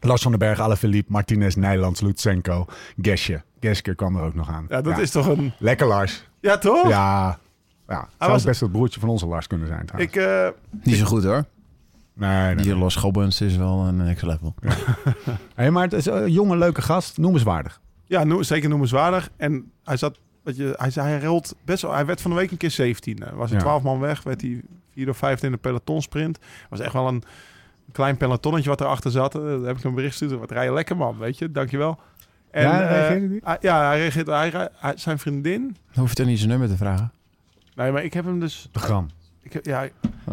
[0.00, 2.66] Lars van den Berg, Alaphilippe, Martinez, Nijlands, Lutsenko,
[3.02, 3.42] Gesje.
[3.60, 4.66] Geske kwam er ook nog aan.
[4.68, 5.52] Ja, dat is toch een...
[5.58, 6.28] Lekker Lars.
[6.44, 6.88] Ja, toch?
[6.88, 7.38] Ja.
[7.88, 8.08] ja.
[8.18, 10.14] Zou was- best het broertje van onze Lars kunnen zijn trouwens.
[10.14, 10.48] Ik, eh,
[10.82, 11.44] Niet zo goed hoor.
[12.14, 12.76] nee, nee, Die nee.
[12.76, 14.54] Los Gobbens is wel een next level.
[15.54, 17.18] Hey, maar het is een jonge, leuke gast.
[17.18, 17.80] Noemenswaardig.
[18.06, 19.30] ja, noem- zeker noemenswaardig.
[19.36, 20.18] En hij zat...
[20.42, 22.70] Weet je, hij, zei, hij, rolt best wel, hij werd van de week een keer
[22.70, 23.22] 17.
[23.34, 23.62] Was er Ja.
[23.62, 26.38] 12 man weg, werd hij vierde of vijfde in de pelotonsprint.
[26.70, 27.22] Was echt wel een
[27.92, 29.34] klein pelotonnetje wat erachter zat.
[29.34, 30.40] Eh, Daar heb ik een bericht gestuurd.
[30.40, 31.50] Wat rij je lekker man, weet je.
[31.52, 31.98] Dankjewel.
[32.54, 33.40] En, Ja, eh, reageerde die?
[33.44, 34.26] hij- ja, hij reageert.
[34.26, 35.76] Hij, hij- hij- zijn vriendin.
[35.94, 37.12] Hoef je toch niet zijn nummer te vragen?
[37.74, 38.68] Nee, maar ik heb hem dus.
[38.72, 39.06] De gram.
[39.42, 39.82] Ik, heb- ja,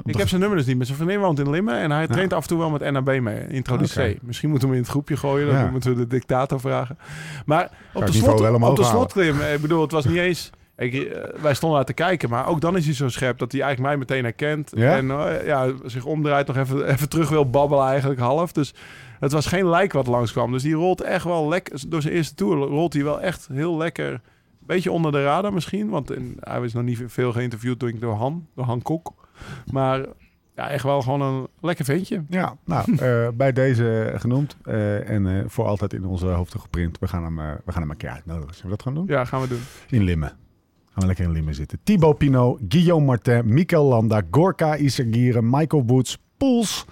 [0.05, 0.77] ik heb zijn nummer dus niet.
[0.77, 3.19] Maar zijn vriendin woont in Limmen en hij traint af en toe wel met NAB
[3.19, 3.47] mee.
[3.47, 4.11] Introducee.
[4.15, 4.25] Oké.
[4.25, 5.47] Misschien moeten we hem in het groepje gooien.
[5.47, 5.69] Dan Ja.
[5.71, 6.97] moeten we de dictator vragen.
[7.45, 8.97] Maar op het de, niveau slot, wel omhoog op de halen.
[8.99, 10.49] slotklim, eh, ik bedoel, het was niet eens...
[10.77, 13.51] Ik, eh, wij stonden daar te kijken, maar ook dan is hij zo scherp dat
[13.51, 14.71] hij eigenlijk mij meteen herkent.
[14.75, 14.95] Ja?
[14.97, 18.51] En eh, ja, zich omdraait, nog even, even terug wil babbelen eigenlijk half.
[18.51, 18.73] Dus
[19.21, 20.51] het was geen lijk wat langskwam.
[20.51, 23.77] Dus die rolt echt wel lekker, door zijn eerste tour rolt hij wel echt heel
[23.77, 24.11] lekker.
[24.11, 24.19] Een
[24.67, 28.13] beetje onder de radar misschien, want in, hij was nog niet veel geïnterviewd door, door
[28.13, 29.13] Han, door Han Kok.
[29.71, 30.05] Maar
[30.55, 32.23] ja, echt wel gewoon een lekker ventje.
[32.29, 34.57] Ja, nou, eh, bij deze genoemd.
[34.63, 36.99] eh, en eh, voor altijd in onze hoofden geprint.
[36.99, 38.55] We gaan hem, we gaan hem een keer uitnodigen.
[38.55, 39.05] Zullen we dat gaan doen?
[39.07, 39.61] Ja, gaan we doen.
[39.89, 40.29] In Limmen.
[40.29, 41.79] Gaan we lekker in Limmen zitten.
[41.83, 46.85] Thibaut Pinot, Guillaume Martin, Mikel Landa, Gorka Isagire, Michael Woods, Poels.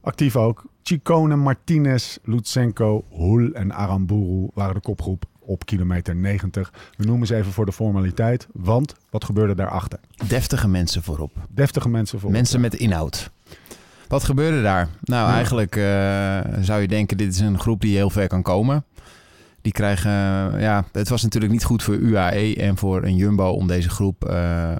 [0.00, 0.64] Actief ook.
[0.82, 6.72] Chicone, Martinez, Lutsenko, Hul en Aramburu waren de kopgroep op kilometer 90.
[6.96, 8.46] We noemen ze even voor de formaliteit.
[8.52, 9.98] Want wat gebeurde daarachter?
[10.28, 11.32] Deftige mensen voorop.
[11.48, 12.30] Deftige mensen voor.
[12.30, 13.30] Mensen met inhoud.
[14.08, 14.88] Wat gebeurde daar?
[15.02, 15.34] Nou, Ja.
[15.34, 18.84] eigenlijk eh, zou je denken, dit is een groep die heel ver kan komen.
[19.62, 20.10] Die krijgen,
[20.60, 24.24] ja, het was natuurlijk niet goed voor UAE en voor een Jumbo om deze groep
[24.24, 24.72] eh,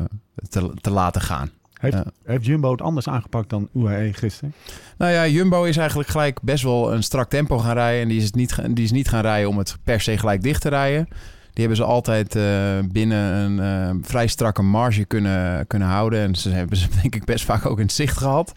[0.48, 1.50] te, te laten gaan.
[1.80, 2.04] Heeft, Ja.
[2.24, 4.54] heeft Jumbo het anders aangepakt dan UAE gisteren?
[4.98, 8.02] Nou ja, Jumbo is eigenlijk gelijk best wel een strak tempo gaan rijden.
[8.02, 10.42] En die is, het niet, die is niet gaan rijden om het per se gelijk
[10.42, 11.08] dicht te rijden.
[11.52, 16.20] Die hebben ze altijd eh, binnen een eh, vrij strakke marge kunnen, kunnen houden.
[16.20, 18.52] En ze hebben ze denk ik best vaak ook in het zicht gehad.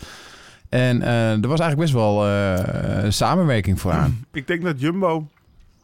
[0.70, 4.26] En eh, er was eigenlijk best wel eh, samenwerking vooraan.
[4.32, 5.28] Ik denk dat Jumbo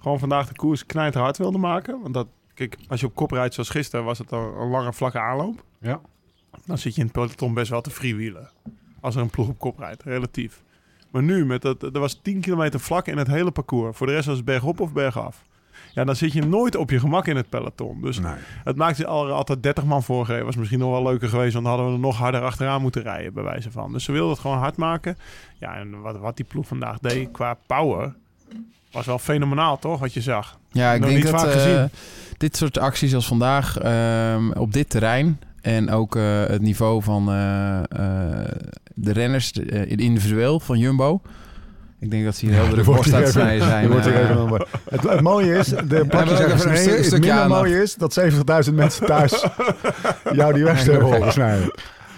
[0.02, 2.00] gewoon vandaag de koers knijterhard wilde maken.
[2.02, 4.94] Want dat, kijk, als je op kop rijdt zoals gisteren, was het een, een lange
[4.94, 5.64] vlakke aanloop.
[5.82, 6.00] Ja.
[6.66, 8.50] Dan zit je in het peloton best wel te freewheelen.
[9.00, 10.62] Als er een ploeg op kop rijdt, relatief.
[11.12, 13.98] Maar nu, met dat, er was 10 kilometer vlak in het hele parcours.
[13.98, 15.44] Voor de rest was het bergop of bergaf.
[15.94, 18.02] Ja, dan zit je nooit op je gemak in het peloton.
[18.02, 18.34] Dus Nee.
[18.64, 20.46] het maakt je al, altijd 30 man voorgereden.
[20.46, 23.02] Was misschien nog wel leuker geweest, want dan hadden we er nog harder achteraan moeten
[23.02, 23.92] rijden, bij wijze van.
[23.94, 25.18] Dus ze wilden het gewoon hard maken.
[25.60, 28.14] Ja, en wat, wat die ploeg vandaag deed qua power,
[28.92, 30.00] was wel fenomenaal, toch?
[30.00, 30.60] Wat je zag.
[30.72, 31.90] Ja, ik Nog denk niet dat vaak gezien.
[32.38, 37.30] dit soort acties als vandaag ehm, op dit terrein en ook eh, het niveau van
[37.30, 37.86] eh, eh,
[38.94, 39.52] de renners
[39.86, 41.22] individueel van Jumbo.
[42.00, 43.92] Ik denk dat ze hier heel druk borst aan het snijden zijn.
[44.90, 48.20] het, het mooie is, de Het minder mooie is dat
[48.68, 49.46] 70.000 mensen thuis
[50.32, 51.72] jou die weg hebben horen snijden.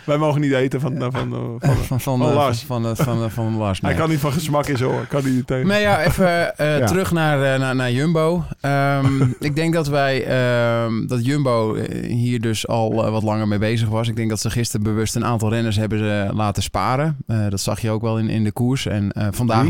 [0.05, 2.63] Wij mogen niet eten van, van, van, van, van, van, Van eh, Lars.
[2.63, 3.81] Van, van, van, Lars.
[3.81, 5.67] Hij kan niet van gesmak in zo, kan niet tegen.
[5.67, 6.85] Nee, ja, even eh, Ja.
[6.85, 8.43] terug naar, eh, naar, naar Jumbo.
[8.61, 13.47] Ehm, ik denk dat wij ehm, dat Jumbo eh, hier dus al eh, wat langer
[13.47, 14.07] mee bezig was.
[14.07, 17.17] Ik denk dat ze gisteren bewust een aantal renners hebben ze laten sparen.
[17.27, 18.85] Eh, dat zag je ook wel in, in de koers.
[18.85, 19.67] En eh, vandaag.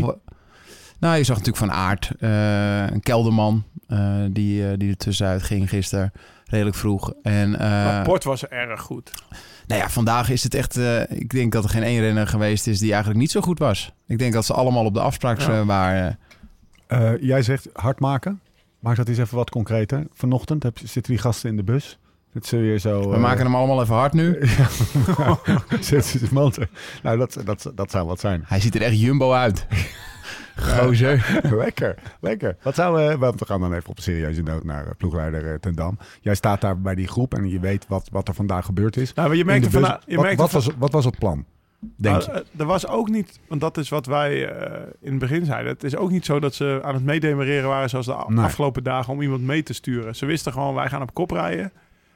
[1.02, 3.98] Nou, je zag natuurlijk van eh, een kelderman eh,
[4.30, 6.12] die, eh, die er tussenuit ging gisteren.
[6.52, 7.12] Redelijk vroeg.
[7.22, 9.10] En eh, Rapport was erg goed.
[9.66, 10.76] nou ja, vandaag is het echt...
[10.76, 13.58] eh, ik denk dat er geen één renner geweest is die eigenlijk niet zo goed
[13.58, 13.92] was.
[14.06, 15.60] Ik denk dat ze allemaal op de afspraak Ja.
[15.60, 16.18] eh, waren.
[16.86, 18.40] Eh, jij zegt hard maken.
[18.78, 20.06] Maak dat eens even wat concreter.
[20.12, 21.98] Vanochtend heb, zitten die gasten in de bus.
[22.32, 23.10] Het ze weer zo...
[23.10, 24.38] We maken hem allemaal even hard nu.
[25.80, 26.68] Zitten ze.
[27.02, 28.42] Nou, dat, dat, dat zou wat zijn.
[28.46, 29.66] Hij ziet er echt jumbo uit.
[30.78, 31.40] Gozer.
[31.64, 32.56] lekker, lekker.
[32.62, 35.54] Wat zou, want we gaan dan even op een serieuze noot naar eh, ploegleider eh,
[35.58, 35.98] Ten Dam.
[36.20, 39.14] Jij staat daar bij die groep en je weet wat, wat er vandaag gebeurd is.
[39.14, 40.00] Nou, maar je merkte vandaag...
[40.06, 41.44] Je wat, wat, van- was, wat was het plan?
[41.96, 42.44] Denk Nou, je?
[42.58, 44.40] er was ook niet, want dat is wat wij
[45.00, 45.72] in het begin zeiden.
[45.72, 48.44] Het is ook niet zo dat ze aan het meedemereren waren zoals de Nee.
[48.44, 50.16] afgelopen dagen om iemand mee te sturen.
[50.16, 51.72] Ze wisten gewoon, wij gaan op kop rijden.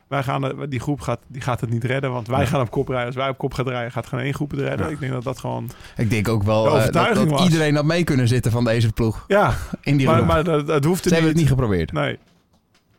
[0.08, 2.46] Wij gaan, die groep gaat, die gaat het niet redden, want wij Ja.
[2.46, 3.06] gaan op kop rijden.
[3.06, 4.86] Als wij op kop gaan rijden, gaat geen één groep het redden.
[4.86, 4.92] Ja.
[4.92, 5.70] Ik denk dat dat gewoon...
[5.96, 8.92] Ik denk ook wel De eh, dat, dat iedereen had mee kunnen zitten van deze
[8.92, 9.24] ploeg.
[9.26, 10.26] Ja, In die maar, groep.
[10.28, 11.92] maar dat, dat hoeft Ze hebben het niet geprobeerd.
[11.92, 12.18] Nee.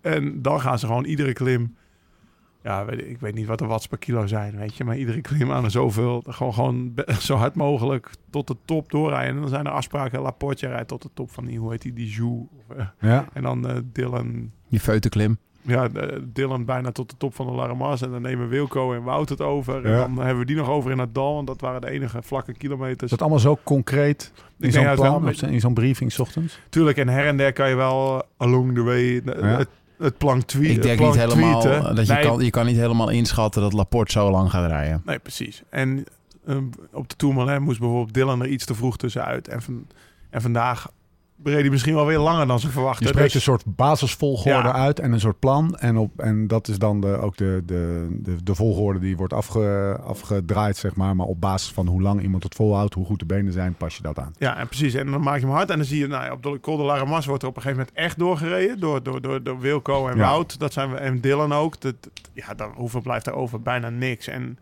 [0.02, 1.76] En dan gaan ze gewoon iedere klim...
[2.64, 4.84] Ja, weet ik, ik weet niet wat de watts per kilo zijn, weet je.
[4.84, 6.24] Maar iedere klim aan er zoveel...
[6.28, 9.36] Gewoon, gewoon zo hard mogelijk tot de top doorrijden.
[9.36, 10.22] En dan zijn er afspraken.
[10.22, 11.60] Laporte rijdt tot de top van die...
[11.60, 11.94] Hoe heet die?
[11.94, 12.48] Die Joux.
[12.58, 13.26] Of, eh, ja.
[13.34, 14.52] En dan eh, Dylan...
[14.70, 15.38] Die feutenklim.
[15.68, 18.02] Ja, eh, Dylan bijna tot de top van de Laramas.
[18.02, 19.86] En dan nemen Wilco en Wout het over.
[19.86, 19.98] En Ja.
[19.98, 21.34] dan hebben we die nog over in het dal.
[21.34, 23.12] Want dat waren de enige vlakke kilometers.
[23.12, 26.60] Dat allemaal zo concreet in zo'n plan of in zo'n briefing 's ochtends?
[26.70, 29.18] Tuurlijk, en her en der kan je wel along the way...
[29.18, 29.58] eh, Ja.
[29.58, 31.96] Het, het plank tweet, Ik denk niet helemaal tweeten.
[31.96, 35.02] dat je, Nee, kan, je kan niet helemaal inschatten dat Laporte zo lang gaat rijden.
[35.06, 35.64] Nee, precies.
[35.70, 36.04] En
[36.46, 36.58] eh,
[36.92, 39.48] op de Tourmalet moest bijvoorbeeld Dylan er iets te vroeg tussenuit.
[39.48, 39.88] En, van,
[40.30, 40.92] en vandaag
[41.44, 43.02] reed hij misschien wel weer langer dan ze verwachten.
[43.06, 44.74] Je spreekt Dus- een soort basisvolgorde Ja.
[44.74, 45.76] uit en een soort plan.
[45.76, 49.34] En, op, en dat is dan de, ook de, de, de, de volgorde die wordt
[49.34, 51.16] afge, afgedraaid, zeg maar.
[51.16, 53.96] Maar op basis van hoe lang iemand het volhoudt, hoe goed de benen zijn, pas
[53.96, 54.34] je dat aan.
[54.38, 54.94] Ja, en precies.
[54.94, 55.70] En dan maak je hem hard.
[55.70, 57.62] En dan zie je, nou ja, op de Col de Laramas wordt er op een
[57.62, 58.80] gegeven moment echt doorgereden.
[58.80, 60.22] Door, door, door, door Wilco en Ja.
[60.30, 60.60] Wout.
[60.60, 61.82] Dat zijn we, en Dylan ook.
[61.82, 61.96] Dat,
[62.34, 63.62] ja, dan, hoeveel blijft er over?
[63.62, 64.28] Bijna niks.
[64.28, 64.58] En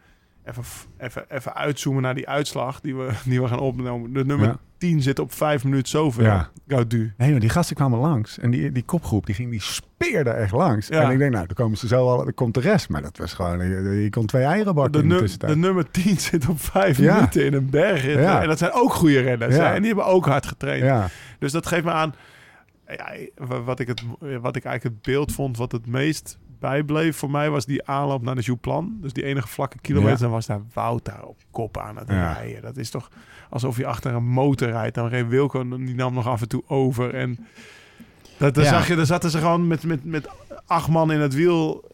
[0.45, 0.63] even,
[0.97, 4.13] even, even uitzoomen naar die uitslag die we, die we gaan opnemen.
[4.13, 4.57] De nummer.
[4.77, 6.23] 10 zit op 5 minuten zoveel.
[6.23, 6.49] Ja.
[6.67, 7.13] Gaudu.
[7.17, 8.39] Nee, maar die gasten kwamen langs.
[8.39, 10.87] En die, die kopgroep, die ging die speerde echt langs.
[10.87, 11.01] Ja.
[11.01, 12.89] En ik denk, nou, dan komen ze zo al, dan komt de rest.
[12.89, 15.51] Maar dat was gewoon, je, je kon twee eieren bakken De, in de nu- tussentijd.
[15.53, 17.15] de nummer 10 zit op 5 Ja.
[17.15, 18.05] minuten in een berg.
[18.05, 18.41] Ja.
[18.41, 19.55] En dat zijn ook goede renners.
[19.57, 20.83] En die hebben ook hard getraind.
[20.83, 21.07] ja,
[21.39, 22.13] Dus dat geeft me aan.
[22.87, 23.13] Ja,
[23.65, 27.49] wat, ik het, wat ik eigenlijk het beeld vond, wat het meest bijbleef voor mij,
[27.49, 28.97] was die aanloop naar de Jouplan.
[29.01, 30.19] Dus die enige vlakke kilometer.
[30.19, 32.61] Dan was daar Wout daar op kop aan het rijden.
[32.61, 33.09] Dat is toch
[33.49, 34.95] alsof je achter een motor rijdt.
[34.95, 37.13] Dan reed Wilco, en die nam nog af en toe over.
[37.13, 37.37] En
[38.37, 38.63] dat, Ja.
[38.63, 40.27] zag je, dan zaten ze gewoon met, met, met
[40.65, 41.93] acht man in het wiel.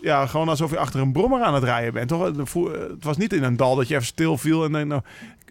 [0.00, 2.08] Ja, gewoon alsof je achter een brommer aan het rijden bent.
[2.08, 2.24] Toch?
[2.24, 4.64] Het was niet in een dal dat je even stil viel.
[4.64, 5.02] En dan, nou,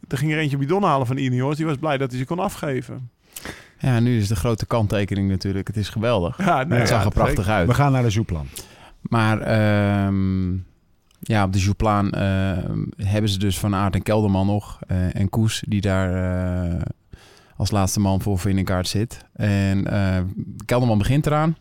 [0.07, 1.55] er ging er eentje bidon halen van Ineos.
[1.57, 3.09] Die was blij dat hij ze kon afgeven.
[3.81, 5.67] Ja, nu is de grote kanttekening natuurlijk.
[5.67, 6.37] Het is geweldig.
[6.37, 7.67] Ja, nee, het zag ja, er prachtig uit.
[7.67, 8.47] we gaan naar de Zoeplan.
[9.01, 10.51] Maar ehm,
[11.19, 14.79] ja, op de Jouplaan ehm, hebben ze dus Van Aert en Kelderman nog.
[14.87, 16.13] eh, en Koes, die daar
[16.73, 16.81] eh,
[17.55, 19.25] als laatste man voor Vingegaard zit.
[19.33, 20.17] En eh,
[20.65, 21.57] Kelderman begint eraan.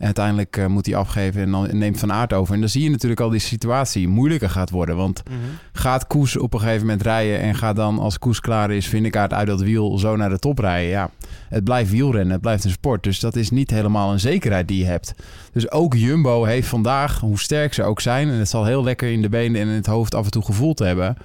[0.00, 2.54] En uiteindelijk eh, moet hij afgeven en dan neemt Van Aert over.
[2.54, 4.96] En dan zie je natuurlijk al die situatie moeilijker gaat worden.
[4.96, 5.36] Want Mhm.
[5.72, 7.40] gaat Koes op een gegeven moment rijden...
[7.40, 10.58] en gaat dan als Koes klaar is, Vingegaard uit dat wiel zo naar de top
[10.58, 10.90] rijden.
[10.90, 11.10] Ja,
[11.48, 13.02] het blijft wielrennen, het blijft een sport.
[13.02, 15.14] Dus dat is niet helemaal een zekerheid die je hebt.
[15.52, 18.28] Dus ook Jumbo heeft vandaag, hoe sterk ze ook zijn...
[18.28, 20.44] en het zal heel lekker in de benen en in het hoofd af en toe
[20.44, 21.16] gevoeld hebben...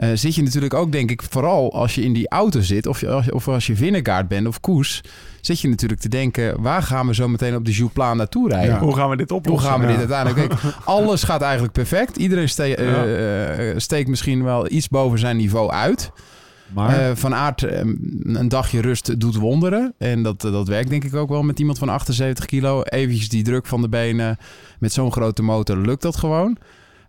[0.00, 2.86] eh, zit je natuurlijk ook, denk ik, vooral als je in die auto zit...
[2.86, 5.00] of, je, als, je- of als je Vingegaard bent of Koes...
[5.40, 6.62] zit je natuurlijk te denken...
[6.62, 8.74] waar gaan we zo meteen op de Jouplan naartoe rijden?
[8.74, 8.80] Ja.
[8.80, 9.70] Hoe gaan we dit Hoe oplossen?
[9.70, 9.96] gaan we Ja.
[9.98, 10.60] dit uiteindelijk?
[10.60, 12.16] Kijk, alles gaat eigenlijk perfect.
[12.16, 16.10] Iedereen ste- eh, eh, steekt misschien wel iets boven zijn niveau uit.
[16.74, 17.78] Maar van Aert, eh,
[18.22, 19.94] een dagje rust doet wonderen.
[19.98, 22.82] En dat, dat werkt denk ik ook wel met iemand van 78 kilo.
[22.82, 24.38] Eventjes die druk van de benen
[24.78, 26.56] met zo'n grote motor lukt dat gewoon.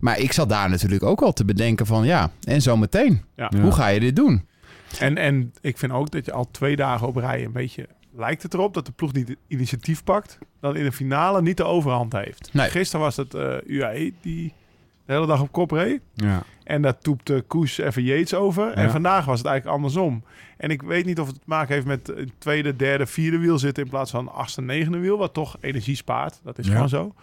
[0.02, 3.22] Maar ik zat daar natuurlijk ook al te bedenken van ja, en zo meteen.
[3.36, 3.50] Ja.
[3.60, 4.46] Hoe ga je dit doen?
[4.98, 7.86] En, en ik vind ook dat je al twee dagen op rij een beetje
[8.16, 11.56] lijkt het erop dat de ploeg niet het initiatief pakt, dan in de finale niet
[11.56, 12.50] de overhand heeft.
[12.52, 12.68] Nee.
[12.70, 14.52] Gisteren was het eh, UAE die
[15.06, 16.00] de hele dag op kop reed.
[16.14, 16.42] ja.
[16.64, 18.72] En daar toepte Koes even Yates over.
[18.72, 20.24] En vandaag was het eigenlijk andersom.
[20.56, 23.58] En ik weet niet of het te maken heeft met het tweede, derde, vierde wiel
[23.58, 26.40] zitten in plaats van achtste, negende wiel, wat toch energie spaart.
[26.44, 26.72] Dat is Ja.
[26.72, 27.14] gewoon zo.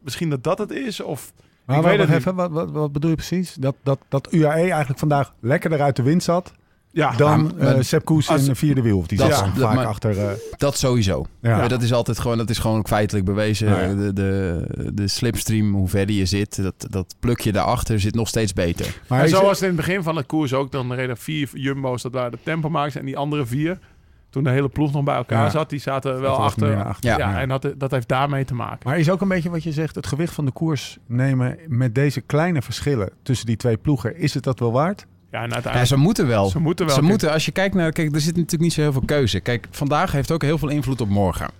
[0.00, 1.32] Misschien dat dat het is, of
[1.66, 3.54] Maar Ik weet het even, wat, wat, wat bedoel je precies?
[3.54, 6.52] Dat, dat, dat UAE eigenlijk vandaag lekkerder uit de wind zat
[6.94, 8.98] ja, dan maar- eh Sepp Koes als- in de vierde wiel.
[8.98, 10.18] Of die Dat- dat- vaak maar- achter...
[10.18, 11.24] eh, Dat sowieso.
[11.40, 11.62] ja.
[11.62, 13.68] Ja, dat is altijd gewoon, dat is gewoon feitelijk bewezen.
[13.68, 13.94] Nou ja.
[13.94, 18.52] de, de, de slipstream, hoe verder je zit, dat, dat plukje daarachter zit nog steeds
[18.52, 19.00] beter.
[19.08, 20.72] Maar en zo was het in het begin van de koers ook.
[20.72, 22.94] Dan reden vier jumbo's, dat waren de tempomakers.
[22.94, 23.78] En die andere vier,
[24.32, 25.50] toen de hele ploeg nog bij elkaar Ja.
[25.50, 26.70] zat, die zaten wel achter.
[26.70, 27.40] Ja, Ja.
[27.40, 28.78] en dat, dat heeft daarmee te maken.
[28.84, 31.94] Maar is ook een beetje wat je zegt, het gewicht van de koers nemen met
[31.94, 35.06] deze kleine verschillen tussen die twee ploegen, is het dat wel waard?
[35.30, 36.48] Ja, en Ja, ze moeten wel.
[36.48, 36.94] ze moeten wel.
[36.94, 39.40] Ze moeten, als je kijkt naar, kijk, er zit natuurlijk niet zo heel veel keuze.
[39.40, 41.50] Kijk, vandaag heeft ook heel veel invloed op morgen.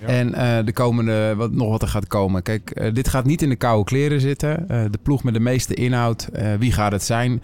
[0.00, 0.06] Ja.
[0.06, 2.42] En eh, de komende, wat, nog wat er gaat komen.
[2.42, 4.68] Kijk, eh, dit gaat niet in de koude kleren zitten.
[4.68, 7.42] Eh, de ploeg met de meeste inhoud, eh, wie gaat het zijn?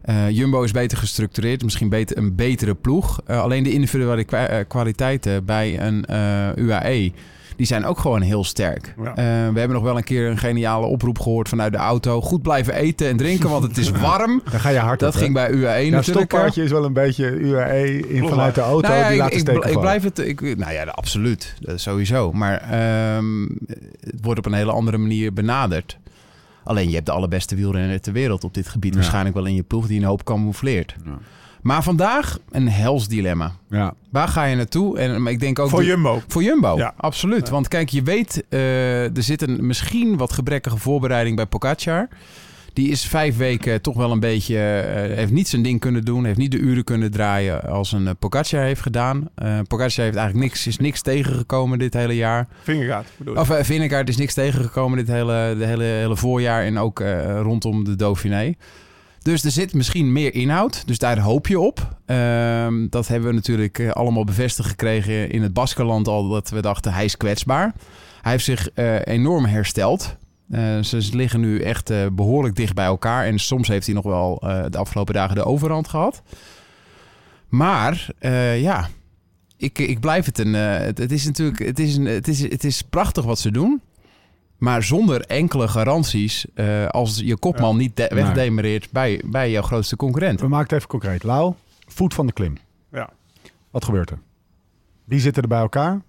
[0.00, 3.20] Eh, Jumbo is beter gestructureerd, misschien beter, een betere ploeg.
[3.26, 7.12] Eh, alleen de individuele kwa- eh, kwaliteiten bij een eh, UAE,
[7.56, 8.94] die zijn ook gewoon heel sterk.
[9.02, 9.08] Ja.
[9.10, 12.20] Eh, we hebben nog wel een keer een geniale oproep gehoord vanuit de auto.
[12.20, 14.42] Goed blijven eten en drinken, want het is warm.
[14.50, 15.20] Dan ga je hard Dat op, hè?
[15.20, 16.04] ging bij UAE Ja, natuurlijk.
[16.30, 19.34] stoppaardje is wel een beetje UAE in, vanuit de auto, Nou ja, die ik, laten
[19.36, 19.80] ik, steken ik vallen.
[19.80, 20.18] blijf het.
[20.18, 21.54] Ik, nou ja, absoluut.
[21.60, 22.32] Dat sowieso.
[22.32, 23.42] Maar ehm,
[24.00, 25.98] het wordt op een hele andere manier benaderd.
[26.68, 28.92] Alleen je hebt de allerbeste wielrenner ter wereld op dit gebied.
[28.92, 28.98] Ja.
[28.98, 30.94] Waarschijnlijk wel in je ploeg die een hoop camoufleert.
[31.04, 31.18] Ja.
[31.62, 33.52] Maar vandaag een hels dilemma.
[33.70, 33.94] Ja.
[34.10, 34.98] Waar ga je naartoe?
[34.98, 36.22] En maar ik denk ook Voor de- Jumbo.
[36.26, 36.94] voor Jumbo, Ja.
[36.96, 37.46] absoluut.
[37.46, 37.52] Ja.
[37.52, 42.08] Want kijk, je weet, eh, er zit een misschien wat gebrekkige voorbereiding bij Pogacar.
[42.78, 44.58] Die is vijf weken toch wel een beetje...
[44.58, 46.24] eh, heeft niet zijn ding kunnen doen.
[46.24, 49.28] Heeft niet de uren kunnen draaien als een uh, Pogacar heeft gedaan.
[49.34, 52.48] Eh Pogacar heeft eigenlijk niks, is niks tegengekomen dit hele jaar.
[52.62, 53.40] Vingergaard, bedoel ik.
[53.40, 56.64] Of uh, is niks tegengekomen dit hele, de hele, hele voorjaar.
[56.64, 58.54] En ook eh, rondom de Dauphiné.
[59.22, 60.86] Dus er zit misschien meer inhoud.
[60.86, 61.96] Dus daar hoop je op.
[62.06, 66.28] Ehm, dat hebben we natuurlijk eh, allemaal bevestigd gekregen in het Baskerland al.
[66.28, 67.74] Dat we dachten, hij is kwetsbaar.
[68.20, 70.16] Hij heeft zich eh, enorm hersteld.
[70.50, 73.24] Eh, ze liggen nu echt eh, behoorlijk dicht bij elkaar.
[73.24, 76.22] En soms heeft hij nog wel eh, de afgelopen dagen de overhand gehad.
[77.48, 78.88] Maar eh, ja,
[79.56, 80.54] ik, ik blijf het een.
[80.54, 81.58] eh, het, het is natuurlijk.
[81.58, 83.80] Het is, een, het, is, het is prachtig wat ze doen.
[84.58, 86.46] Maar zonder enkele garanties.
[86.54, 90.40] eh, als je kopman niet de- wegdemereert bij, bij jouw grootste concurrent.
[90.40, 91.22] We maken het even concreet.
[91.22, 91.54] Lau,
[91.86, 92.56] voet van de klim.
[92.92, 93.10] Ja.
[93.70, 94.18] Wat gebeurt er?
[95.04, 96.00] Wie zitten er bij elkaar?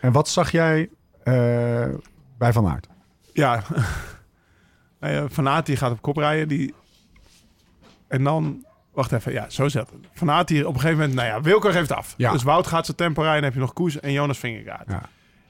[0.00, 0.88] En wat zag jij
[1.22, 1.34] eh,
[2.38, 2.86] bij Van Aert?
[3.34, 3.62] Ja.
[5.00, 6.48] nou ja, Van Aert die gaat op kop rijden.
[6.48, 6.74] Die...
[8.08, 8.64] En dan...
[8.92, 9.98] Wacht even, ja, zo zet het.
[10.12, 11.16] Van Aert die op een gegeven moment...
[11.16, 12.14] Nou ja, Wilco geeft af.
[12.16, 12.32] Ja.
[12.32, 13.36] Dus Wout gaat zijn tempo rijden.
[13.42, 14.88] Dan heb je nog Koes en Jonas Vingegaard.
[14.88, 15.00] Ja.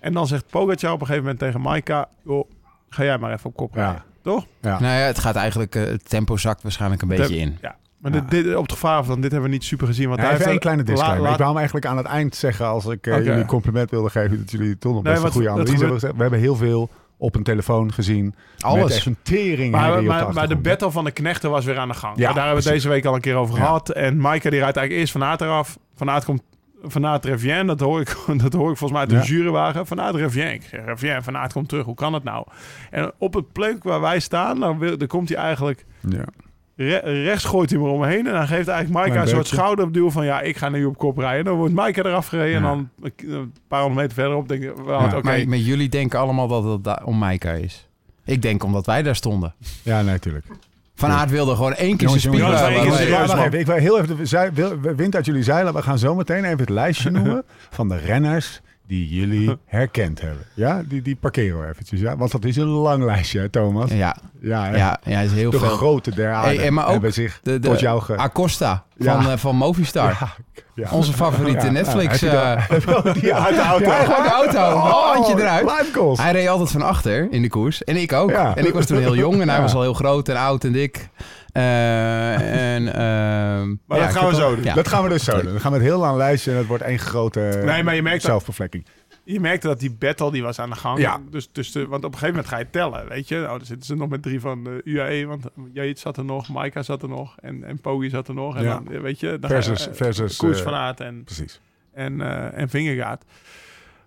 [0.01, 2.09] En dan zegt Pogacar op een gegeven moment tegen Maika...
[2.25, 2.51] Joh,
[2.89, 3.85] ga jij maar even op kop Ja.
[3.85, 4.03] rijden.
[4.23, 4.47] Toch?
[4.61, 4.71] Ja.
[4.81, 5.75] Nou ja, het gaat eigenlijk.
[5.75, 7.59] eh, het tempo zakt waarschijnlijk een beetje in.
[7.61, 7.77] Ja.
[7.99, 8.21] Maar Ja.
[8.21, 9.21] dit, dit, op het gevaar van...
[9.21, 10.09] Dit hebben we niet super gezien.
[10.09, 11.23] Want Ja, hij even heeft één kleine la- disclaimer.
[11.23, 13.23] laat- Ik wou hem eigenlijk aan het eind zeggen als ik eh, Oké.
[13.23, 14.39] jullie een compliment wilde geven.
[14.39, 16.01] Dat jullie toch nog Nee, best een goede analyse hebben.
[16.17, 16.91] We hebben heel veel
[17.25, 18.25] op een telefoon gezien.
[18.25, 18.97] Met Alles.
[18.97, 19.73] echt een tering.
[19.73, 22.17] Maar, maar, maar de battle van de knechten was weer aan de gang.
[22.19, 23.65] Ja, daar hebben we deze week al een keer over Ja.
[23.65, 23.91] gehad.
[23.91, 25.79] En Maaike die rijdt eigenlijk eerst Van Aert eraf.
[25.97, 26.43] Van Aert komt
[26.83, 27.67] Van Aert Revien.
[27.67, 29.23] Dat hoor ik, dat hoor ik volgens mij uit de Ja.
[29.23, 29.87] jurywagen.
[29.87, 30.53] Van Aert Revien.
[30.53, 31.85] Ik zeg Revien, Van Aert komt terug.
[31.85, 32.47] Hoe kan het nou?
[32.91, 35.85] En op het plek waar wij staan, dan, wil, dan komt hij eigenlijk...
[36.09, 36.25] Ja.
[36.77, 38.27] Re- rechts gooit hij maar omheen.
[38.27, 40.25] En dan geeft eigenlijk Maaike een soort schouderduw van...
[40.25, 41.45] Ja, ik ga nu op kop rijden.
[41.45, 42.57] Dan wordt Maaike eraf gereden.
[42.57, 44.73] En dan een paar honderd meter verderop denk ik...
[44.87, 45.07] Wel, Ja.
[45.07, 45.21] oké.
[45.23, 47.89] Maar, maar jullie denken allemaal dat het om Maika is.
[48.25, 49.55] Ik denk omdat wij daar stonden.
[49.83, 50.47] ja, nee, natuurlijk.
[50.95, 52.35] Van Aert wilde gewoon één keer zijn
[53.45, 53.59] even.
[53.61, 54.17] Ik wil heel even
[54.83, 55.75] de wind uit jullie zeilen.
[55.75, 60.45] We gaan zo meteen even het lijstje noemen van de renners die jullie herkend hebben.
[60.55, 62.01] Ja, die, die parkeren we eventjes.
[62.01, 62.17] Ja?
[62.17, 63.91] Want dat is een lang lijstje, Thomas.
[63.91, 64.77] Ja, Ja, hè?
[64.77, 65.69] ja, ja, is heel de veel.
[65.69, 68.17] grote der aarde Hey, maar ook hebben zich De, tot de jou ge...
[68.17, 69.23] Acosta Ja.
[69.23, 70.09] van, eh, van Movistar.
[70.21, 70.35] Ja,
[70.75, 70.89] ja.
[70.91, 72.23] Onze favoriete Netflix.
[72.23, 72.69] eh,
[73.13, 73.85] die uit de auto.
[73.91, 74.77] Ja, gewoon de auto.
[74.77, 75.63] Oh, handje eruit.
[75.65, 76.19] Live goals.
[76.19, 77.85] Hij reed altijd van achter in de koers.
[77.85, 78.31] En ik ook.
[78.31, 80.73] En ik was toen heel jong en hij was al heel groot en oud en
[80.73, 81.09] dik.
[81.55, 84.65] Eh, en, ehm, Maar ja, dat gaan we zo doen.
[84.65, 84.75] Ja.
[84.75, 85.51] Dat gaan we dus zo doen.
[85.53, 88.03] Dan gaan we het heel lang lijstje en het wordt één grote Nee, maar je
[88.03, 88.87] merkt dat- zelfbevlekking.
[89.25, 90.99] Je merkte dat die battle die was aan de gang.
[90.99, 91.21] Ja.
[91.31, 93.37] Dus, dus de, want op een gegeven moment ga je tellen, weet je.
[93.37, 96.49] Nou, dan zitten ze nog met drie van de UAE, want Yates zat er nog,
[96.49, 98.57] Maika zat er nog en, en Poggi zat er nog.
[98.57, 98.69] En Ja.
[98.75, 101.61] dan, eh, weet je, dan je, Versus, eh, versus Koers eh, van Aert en, Precies.
[101.93, 103.25] en, eh en Vingegaard.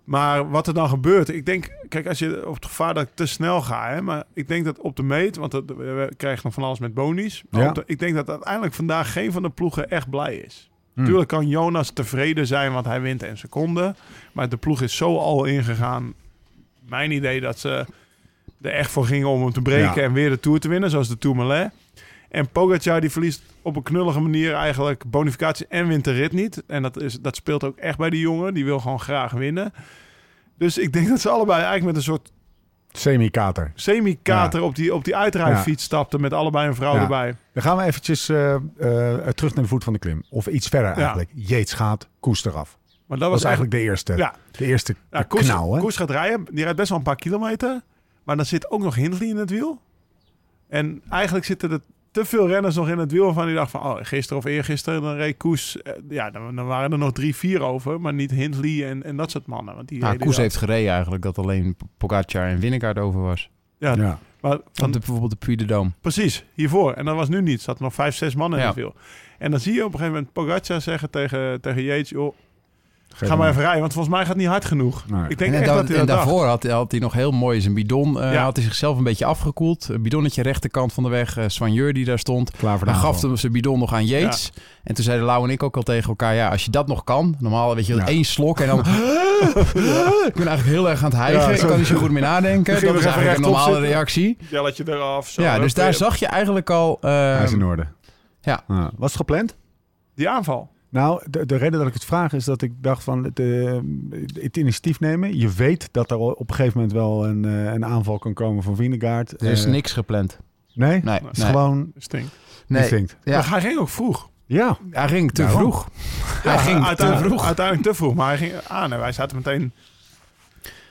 [0.08, 3.10] Maar wat er dan gebeurt, ik denk, kijk, als je op het gevaar dat ik
[3.14, 6.42] te snel ga, hè, maar ik denk dat op de meet, want dat, we krijgen
[6.44, 7.44] nog van alles met bonies.
[7.52, 7.72] Ja.
[7.72, 10.70] de- ik denk dat uiteindelijk vandaag geen van de ploegen echt blij is.
[10.94, 11.06] Hmm.
[11.06, 13.96] Tuurlijk kan Jonas tevreden zijn, want hij wint een seconde.
[14.32, 16.14] Maar de ploeg is zo al ingegaan.
[16.90, 17.86] Mijn idee dat ze
[18.62, 20.08] er echt voor gingen om hem te breken Ja.
[20.08, 21.70] en weer de Tour te winnen, zoals de Tour Malais.
[22.30, 26.64] En Pogacar die verliest op een knullige manier eigenlijk bonificatie en wint de rit niet.
[26.68, 28.54] En dat, is, dat speelt ook echt bij die jongen.
[28.54, 29.74] Die wil gewoon graag winnen.
[30.58, 32.32] Dus ik denk dat ze allebei eigenlijk met een soort
[32.92, 33.72] Semi-kater.
[33.76, 37.02] semi-kater op die, op die uitrijfiets stapten met allebei een vrouw Ja.
[37.02, 37.36] erbij.
[37.54, 38.62] Dan gaan we eventjes eh, eh,
[39.28, 40.24] terug naar de voet van de klim.
[40.30, 41.30] Of iets verder eigenlijk.
[41.34, 42.78] Yates gaat, Koes eraf.
[42.88, 45.78] Maar dat Dat was eigenlijk de eerste, Ja, de eerste Ja, Koes, knauw.
[45.80, 46.46] Koes gaat rijden.
[46.52, 47.82] Die rijdt best wel een paar kilometer.
[48.24, 49.82] Maar dan zit ook nog Hindley in het wiel.
[50.68, 51.80] En eigenlijk zitten er
[52.22, 53.82] te veel renners nog in het wiel van die dacht van...
[53.82, 55.82] Oh, gisteren of eergisteren, dan reed Koes...
[55.82, 58.02] eh, ja, dan, dan waren er nog drie, vier over.
[58.02, 59.76] Maar niet Hindley en, en dat soort mannen.
[59.76, 60.38] Want die Nou, Koes dat.
[60.38, 63.50] heeft gereden eigenlijk dat alleen Pogacar en Winnegaard over was.
[63.78, 64.20] Ja, Ja.
[64.42, 66.02] maar Van de, bijvoorbeeld de Puy de Dôme.
[66.02, 66.94] precies, hiervoor.
[66.94, 67.58] En dat was nu niet.
[67.58, 68.72] Er zaten nog vijf, zes mannen in Ja.
[68.72, 68.96] het wiel.
[69.38, 72.10] En dan zie je op een gegeven moment Pogacar zeggen tegen, tegen Yates...
[72.10, 72.36] Joh,
[73.26, 75.04] ga maar even rijden, want volgens mij gaat het niet hard genoeg.
[75.08, 75.22] Nee.
[75.28, 77.32] Ik denk en echt da- dat hij en dat daarvoor had, had hij nog heel
[77.32, 78.22] mooi zijn bidon.
[78.22, 78.44] eh, Ja.
[78.44, 79.88] Had hij zichzelf een beetje afgekoeld.
[79.90, 81.38] Een bidonnetje rechterkant van de weg.
[81.38, 82.52] eh Soigneur die daar stond.
[82.52, 84.52] Klaar voor de Dan gaf hem zijn bidon nog aan Yates.
[84.84, 86.36] En toen zeiden Lau en ik ook al tegen elkaar...
[86.36, 87.36] ja, als je dat nog kan...
[87.40, 88.08] normaal weet je Ja.
[88.08, 88.80] één slok en dan...
[90.28, 91.42] ik ben eigenlijk heel erg aan het hijgen.
[91.42, 92.74] Ja, ik kan niet zo goed meer nadenken.
[92.74, 93.90] Begin Dat is eigenlijk een normale zitten.
[93.92, 94.38] reactie.
[94.50, 95.28] Jelletje eraf.
[95.30, 96.98] Zo, Ja, dus daar zag je eigenlijk al...
[97.02, 97.88] eh, Hij is in orde.
[98.42, 98.64] ja.
[98.68, 99.56] Was het gepland?
[100.16, 100.70] Die aanval.
[100.98, 103.78] Nou, de, de reden dat ik het vraag is dat ik dacht van het, eh,
[104.42, 105.38] het initiatief nemen.
[105.38, 108.64] Je weet dat er op een gegeven moment wel een, eh, een aanval kan komen
[108.64, 109.42] van Vinegaard.
[109.42, 110.40] er is Eh, niks gepland.
[110.74, 111.02] Nee?
[111.04, 111.48] Nee, Het is nee.
[111.52, 112.36] gewoon Stinkt.
[112.68, 113.06] nee.
[113.24, 113.38] Ja.
[113.38, 114.30] Maar hij ging ook vroeg.
[114.46, 114.78] Ja.
[114.92, 115.88] Hij ging te vroeg.
[116.44, 117.46] Hij ging te vroeg.
[117.46, 118.94] Uiteindelijk te vroeg, maar hij ging aan.
[118.94, 119.72] En wij zaten meteen...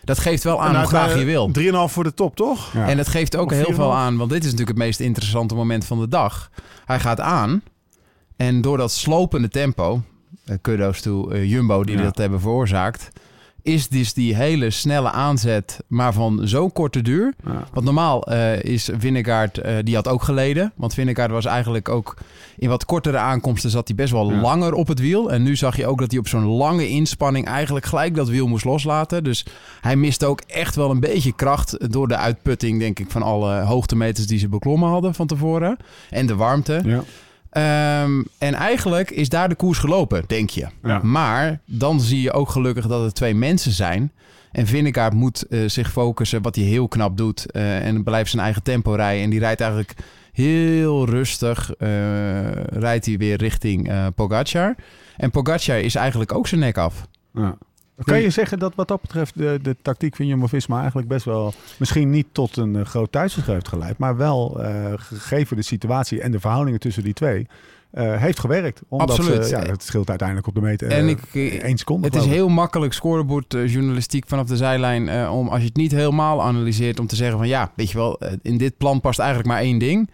[0.05, 1.51] Dat geeft wel aan hoe graag je wil.
[1.88, 2.73] 3,5 voor de top, toch?
[2.73, 2.88] Ja.
[2.88, 3.75] En dat geeft ook heel 4,5.
[3.75, 6.51] veel aan, want dit is natuurlijk het meest interessante moment van de dag.
[6.85, 7.62] Hij gaat aan
[8.37, 10.01] en door dat slopende tempo,
[10.44, 12.03] eh, kudos to eh, Jumbo die Ja.
[12.03, 13.09] dat hebben veroorzaakt,
[13.62, 17.35] is dus die hele snelle aanzet maar van zo'n korte duur.
[17.44, 17.64] Ja.
[17.72, 20.72] Want normaal eh, is Vinnegaard, die had ook geleden.
[20.77, 22.16] Want Vinnegaard was eigenlijk ook
[22.59, 24.40] in wat kortere aankomsten zat hij best wel Ja.
[24.40, 25.33] langer op het wiel.
[25.33, 28.46] En nu zag je ook dat hij op zo'n lange inspanning eigenlijk gelijk dat wiel
[28.46, 29.25] moest loslaten.
[29.25, 29.46] Dus
[29.81, 33.61] hij miste ook echt wel een beetje kracht door de uitputting, denk ik, van alle
[33.61, 35.77] hoogtemeters die ze beklommen hadden van tevoren.
[36.11, 36.81] En de warmte.
[36.85, 37.03] Ja.
[37.57, 40.66] Ehm, en eigenlijk is daar de koers gelopen, denk je.
[40.83, 41.01] Ja.
[41.03, 44.12] Maar dan zie je ook gelukkig dat het twee mensen zijn.
[44.53, 47.51] En Vinnegaard moet eh, zich focussen, wat hij heel knap doet.
[47.51, 49.23] eh, en blijft zijn eigen tempo rijden.
[49.25, 49.95] En die rijdt eigenlijk
[50.33, 51.75] heel rustig.
[51.75, 54.75] eh, rijdt hij weer richting Pogacar.
[55.16, 57.07] En Pogacar is eigenlijk ook zijn nek af.
[57.35, 57.57] Ja.
[58.05, 61.55] Kan je zeggen dat wat dat betreft de, de tactiek van Jumbo-Visma eigenlijk best wel...
[61.79, 63.99] misschien niet tot een eh, groot thuisverschil heeft geleid...
[63.99, 67.47] maar wel eh, gegeven de situatie en de verhoudingen tussen die twee...
[67.91, 68.81] eh, heeft gewerkt.
[68.89, 69.49] Omdat Absoluut.
[69.49, 72.07] Ja, het scheelt uiteindelijk op de meter En ik- eh, één seconde.
[72.07, 75.29] Het is heel makkelijk scorebordjournalistiek vanaf de zijlijn.
[75.31, 78.21] om als je het niet helemaal analyseert, om te zeggen van ja, weet je wel,
[78.43, 80.11] in dit plan past eigenlijk maar één ding.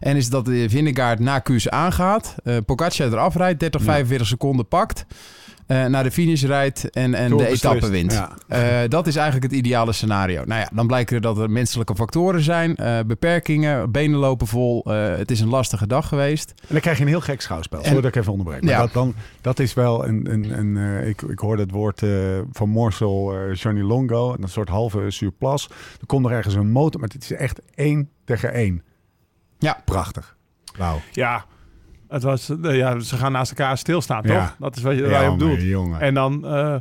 [0.00, 3.86] En is dat de Vindegaard na Kuus aangaat, eh Pogacar eraf rijdt, 30, Ja.
[3.86, 5.04] 45 seconden pakt.
[5.72, 8.12] Eh, naar de finish rijdt en, en de etappe wint.
[8.12, 8.36] Ja.
[8.48, 10.42] Eh, dat is eigenlijk het ideale scenario.
[10.44, 14.84] Nou ja, dan blijkt er dat er menselijke factoren zijn, eh, beperkingen, benen lopen vol.
[14.84, 16.50] eh, het is een lastige dag geweest.
[16.60, 17.78] En dan krijg je een heel gek schouwspel.
[17.78, 18.62] En- Sorry dat ik even onderbreek.
[18.62, 18.78] Maar Ja.
[18.80, 20.32] dat, dan, dat is wel een...
[20.32, 22.10] een, een eh, ik, ik hoorde het woord eh,
[22.52, 24.36] van Morsel, eh Johnny Longo.
[24.40, 25.68] Een soort halve surplus.
[26.00, 28.82] Er komt nog ergens een motor, maar het is echt één tegen één.
[29.58, 29.82] Ja.
[29.84, 30.36] Prachtig.
[30.78, 31.00] Wauw.
[31.12, 31.44] Ja,
[32.12, 34.40] het was, eh, ja, ze gaan naast elkaar stilstaan, Ja.
[34.44, 34.56] toch?
[34.58, 35.64] Dat is wat je, waar je op Jongen, doet.
[35.68, 36.00] jongen.
[36.00, 36.74] En dan, eh,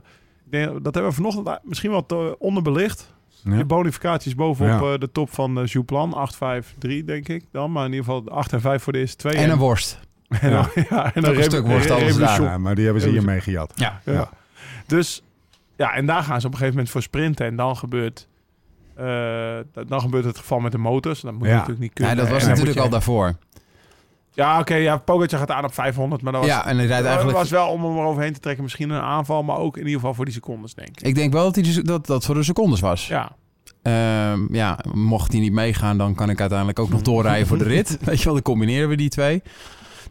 [0.46, 3.14] ik denk, dat hebben we vanochtend misschien wat eh, onderbelicht.
[3.44, 3.56] Ja.
[3.56, 4.94] Die bonificaties bovenop Ja.
[4.94, 6.14] eh, de top van uh, Jouplan.
[6.14, 7.72] 8-5-3 denk ik dan.
[7.72, 9.34] Maar in ieder geval 8 en 5 voor de eerste twee.
[9.34, 10.00] En een worst.
[10.30, 10.70] en, Ja.
[10.90, 12.42] ja, en een stuk worst ze daar.
[12.42, 13.72] Ja, maar die hebben ze hier mee gejat.
[13.76, 14.02] Ja.
[14.06, 14.30] Ja.
[14.88, 15.24] Dus
[15.78, 17.46] ja, en daar gaan ze op een gegeven moment voor sprinten.
[17.46, 18.28] En dan gebeurt,
[18.96, 19.58] eh,
[19.88, 21.22] dan gebeurt het geval met de motors.
[21.22, 21.54] Dat moet Ja.
[21.54, 22.16] natuurlijk niet kunnen.
[22.16, 23.34] Nee, dat was natuurlijk al je- daarvoor.
[24.42, 24.76] Ja, oké.
[24.76, 26.22] ja, Pogacar gaat aan op 500.
[26.22, 27.38] Maar dat was, Ja, en hij rijdt eigenlijk...
[27.38, 28.64] was wel om hem eroverheen te trekken.
[28.64, 29.44] Misschien een aanval.
[29.44, 31.02] Maar ook in ieder geval voor die secondes, denk ik.
[31.08, 33.08] Ik denk wel dat hij dus- dat, dat voor de secondes was.
[33.08, 33.32] Ja.
[33.82, 37.64] Ehm, ja, mocht hij niet meegaan, dan kan ik uiteindelijk ook nog doorrijden voor de
[37.64, 37.98] rit.
[38.06, 39.42] Weet je wel, dan combineren we die twee.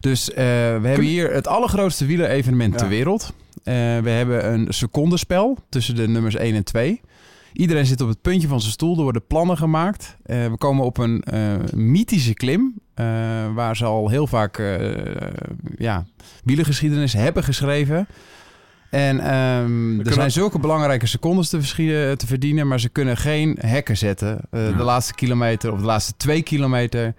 [0.00, 2.78] Dus eh, we hebben hier het allergrootste wielerevenement Ja.
[2.78, 3.32] ter wereld.
[3.64, 7.00] Eh, we hebben een secondenspel tussen de nummers 1 en 2.
[7.52, 8.96] Iedereen zit op het puntje van zijn stoel.
[8.96, 10.16] Er worden plannen gemaakt.
[10.22, 12.74] Eh, we komen op een eh, mythische klim.
[12.94, 13.04] eh,
[13.54, 14.62] waar ze al heel vaak
[15.76, 16.04] ja,
[16.44, 18.06] wielergeschiedenis hebben geschreven.
[18.90, 22.68] En ehm, er zijn zulke belangrijke secondes te, verdienen.
[22.68, 24.40] Maar ze kunnen geen hekken zetten.
[24.50, 24.70] Ja.
[24.72, 27.14] De laatste kilometer of de laatste twee kilometer.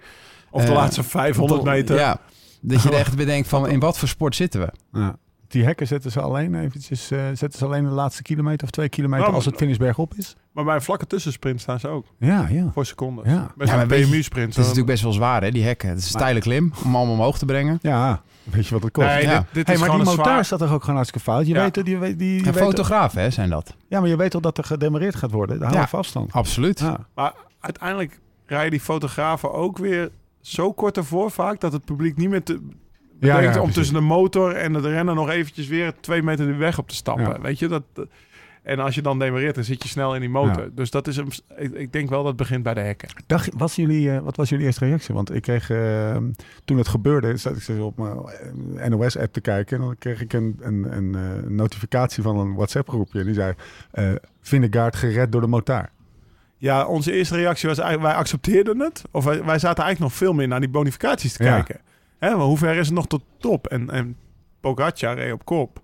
[0.50, 1.96] Of de laatste 500 meter.
[1.96, 2.20] Ja,
[2.60, 4.98] dat je er echt bedenkt van in wat voor sport zitten we.
[4.98, 5.16] Ja.
[5.52, 8.88] Die hekken zetten ze alleen eventjes, eh, zetten ze alleen de laatste kilometer of twee
[8.88, 10.36] kilometer Nou, als het finishberg op is?
[10.52, 12.06] Maar bij een vlakke tussensprint staan ze ook.
[12.18, 12.70] Ja, ja.
[12.72, 13.32] Voor secondes.
[13.32, 13.52] Ja.
[13.56, 14.46] Best Ja, een weet je, PMU-sprint.
[14.48, 15.88] Het is natuurlijk best wel zwaar, hè, die hekken.
[15.88, 17.78] Het is een Maar- steile klim om allemaal omhoog te brengen.
[17.82, 19.06] Ja, weet je wat het kost?
[19.06, 19.38] Nee, Ja.
[19.38, 20.44] dit, dit Hey, is maar die motor zwaar...
[20.44, 21.46] staat toch ook gewoon hartstikke fout?
[21.46, 21.62] Je Ja.
[21.62, 23.74] weet, die, die, die, je fotografen, hè, zijn dat.
[23.88, 25.58] Ja, maar je weet toch dat er gedemareerd gaat worden?
[25.58, 26.32] De halve afstand.
[26.32, 26.78] Absoluut.
[26.78, 26.98] Ja.
[27.14, 31.60] Maar uiteindelijk rijden die fotografen ook weer zo kort ervoor vaak...
[31.60, 32.60] dat het publiek niet meer te,
[33.26, 36.54] Ja, ja, om tussen de motor en het rennen nog eventjes weer twee meter de
[36.54, 37.42] weg op te stappen.
[37.42, 37.82] Weet je, dat...
[38.62, 40.62] En als je dan demareert, dan zit je snel in die motor.
[40.62, 40.68] Ja.
[40.74, 43.08] Dus dat is een, ik, ik denk wel dat het begint bij de hekken.
[43.26, 45.14] Dacht, was jullie, eh, wat was jullie eerste reactie?
[45.14, 46.16] Want ik kreeg eh,
[46.64, 49.76] toen het gebeurde, zat ik op mijn NOS-app te kijken.
[49.78, 53.24] En dan kreeg ik een, een, een eh, notificatie van een WhatsApp-groepje.
[53.24, 53.54] Die zei,
[53.90, 54.10] eh
[54.40, 55.90] Vindegaard gered door de motaar.
[56.56, 59.02] Ja, onze eerste reactie was eigenlijk, wij accepteerden het.
[59.10, 61.54] Of wij, wij zaten eigenlijk nog veel meer naar die bonificaties te Ja.
[61.54, 61.80] kijken.
[62.22, 63.66] Hè, maar hoe ver is het nog tot top?
[63.66, 64.16] En, en
[64.60, 65.80] Pogacar reed op kop.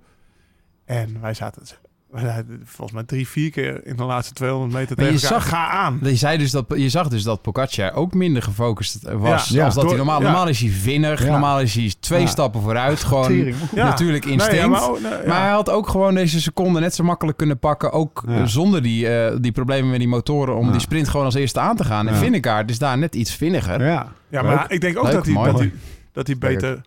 [0.84, 1.62] En wij zaten,
[2.10, 5.26] wij zaten volgens mij drie, vier keer in de laatste 200 meter Maar tegen je
[5.34, 5.40] elkaar.
[5.40, 5.98] zag- Ga aan.
[6.02, 9.48] Je, zei dus dat, je zag dus dat Pogacar ook minder gefocust was.
[9.48, 10.26] Ja, als dat door- hij normaal, ja.
[10.26, 11.26] normaal is hij vinnig.
[11.26, 13.04] Normaal is hij twee stappen vooruit.
[13.04, 14.60] Gewoon natuurlijk instinct.
[14.60, 15.40] maar, maar, ook- nee, ja.
[15.40, 17.92] hij had ook gewoon deze seconde net zo makkelijk kunnen pakken.
[17.92, 20.56] Ook eh, zonder die, eh, die problemen met die motoren.
[20.56, 22.06] Om die sprint gewoon als eerste aan te gaan.
[22.08, 22.20] En Ja.
[22.20, 23.84] Vindegaard is daar net iets vinniger.
[23.84, 24.54] Ja, Ja, Leuk.
[24.54, 25.50] maar ik denk ook Leuk, dat hij, mooi.
[25.50, 25.72] dat hij,
[26.18, 26.80] dat hij beter,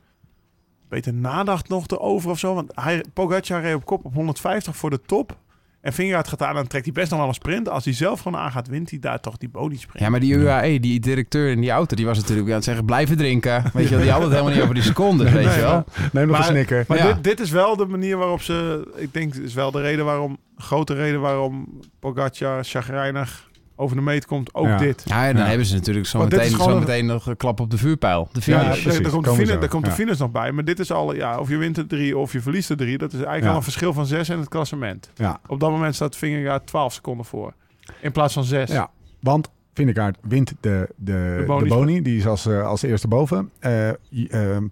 [0.89, 2.53] beter nadacht nog erover of zo.
[2.55, 5.37] Want hij, Pogacar reed op kop op 150 voor de top.
[5.81, 7.69] En Vingegaard gaat aan en dan trekt hij best nog wel een sprint.
[7.69, 9.99] Als hij zelf gewoon aangaat, wint hij daar toch die bodysprint.
[10.03, 12.85] Ja, maar die UAE, die directeur in die auto, die was natuurlijk aan het zeggen:
[12.85, 13.63] blijven drinken.
[13.73, 15.83] Weet je wel, die had het helemaal niet over die secondes, weet Nee, je wel.
[16.11, 16.85] neem nog Maar- een snicker.
[16.87, 17.13] Maar Ja.
[17.13, 18.87] dit, dit is wel de manier waarop ze...
[18.95, 20.37] Ik denk, is wel de reden waarom...
[20.57, 23.49] Grote reden waarom Pogacar chagrijnig
[23.81, 24.53] over de meet komt.
[24.53, 24.77] Ook Ja.
[24.77, 25.03] dit.
[25.05, 25.47] Ja, en dan Ja.
[25.49, 28.29] hebben ze natuurlijk zo meteen, zo een- meteen nog een klap op de vuurpijl.
[28.31, 28.61] De finish.
[28.61, 28.85] Ja, precies.
[28.99, 29.67] er, komt de finish, zo.
[29.67, 29.95] komt de Ja.
[29.95, 30.51] finish nog bij.
[30.51, 31.15] Maar dit is al...
[31.15, 32.97] Ja, of je wint er drie of je verliest er drie.
[32.97, 33.49] Dat is eigenlijk Ja.
[33.51, 35.09] al een verschil van zes in het klassement.
[35.15, 35.39] Ja.
[35.47, 37.53] Op dat moment staat Vingegaard 12 seconden voor.
[38.01, 38.71] In plaats van zes.
[38.71, 41.67] Ja, want Vindegaard wint de, de, De de, boni.
[41.69, 42.01] boni.
[42.01, 43.49] Die is als, eh, als eerste boven.
[43.59, 43.95] Eh eh,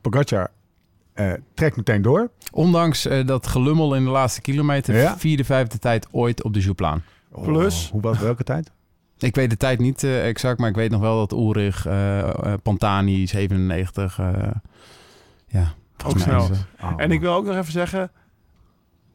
[0.02, 0.52] Pogacar
[1.14, 2.30] eh, trekt meteen door.
[2.52, 5.18] Ondanks eh, dat gelummel in de laatste kilometer, Ja.
[5.18, 7.04] vierde, vijfde tijd ooit op de Jouplaan.
[7.44, 8.72] Plus- Oh, hoe was welke tijd?
[9.24, 12.20] Ik weet de tijd niet eh, exact, maar ik weet nog wel dat Ulrich, eh
[12.20, 14.52] eh, Pantani, 97, eh,
[15.48, 15.74] ja.
[16.04, 16.50] mij snel.
[16.52, 16.94] is, Oh.
[16.98, 18.12] En ik wil ook nog even zeggen...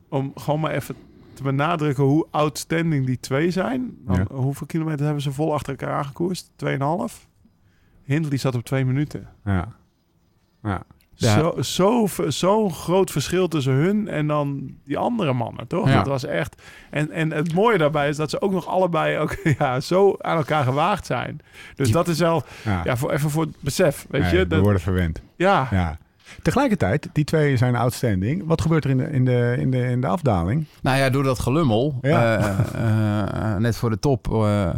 [0.08, 0.96] Om gewoon maar even
[1.34, 3.96] te benadrukken hoe outstanding die twee zijn.
[3.98, 4.36] Dan, Ja.
[4.36, 6.50] Hoeveel kilometer hebben ze vol achter elkaar aangekoerst?
[6.64, 7.28] 2,5?
[8.04, 9.28] Hindley zat op twee minuten.
[9.44, 9.72] Ja.
[10.62, 10.82] Ja.
[11.16, 11.38] Ja.
[11.38, 15.88] Zo, zo, zo'n groot verschil tussen hun en dan die andere mannen, toch?
[15.88, 15.94] Ja.
[15.96, 16.62] Dat was echt...
[16.90, 20.36] En, en het mooie daarbij is dat ze ook nog allebei ook, ja, zo aan
[20.36, 21.40] elkaar gewaagd zijn.
[21.74, 22.42] Dus Die- dat is wel...
[22.64, 22.80] Ja.
[22.84, 24.36] Ja, voor, even voor het besef, weet Nee, je?
[24.38, 25.20] we Dat, worden verwend.
[25.36, 25.98] ja, Ja.
[26.42, 28.42] Tegelijkertijd, die twee zijn outstanding.
[28.46, 30.64] Wat gebeurt er in de, in de, in de, in de afdaling?
[30.82, 32.36] Nou ja, door dat gelummel, Ja.
[32.38, 33.20] eh, eh,
[33.52, 34.70] eh, net voor de top, eh,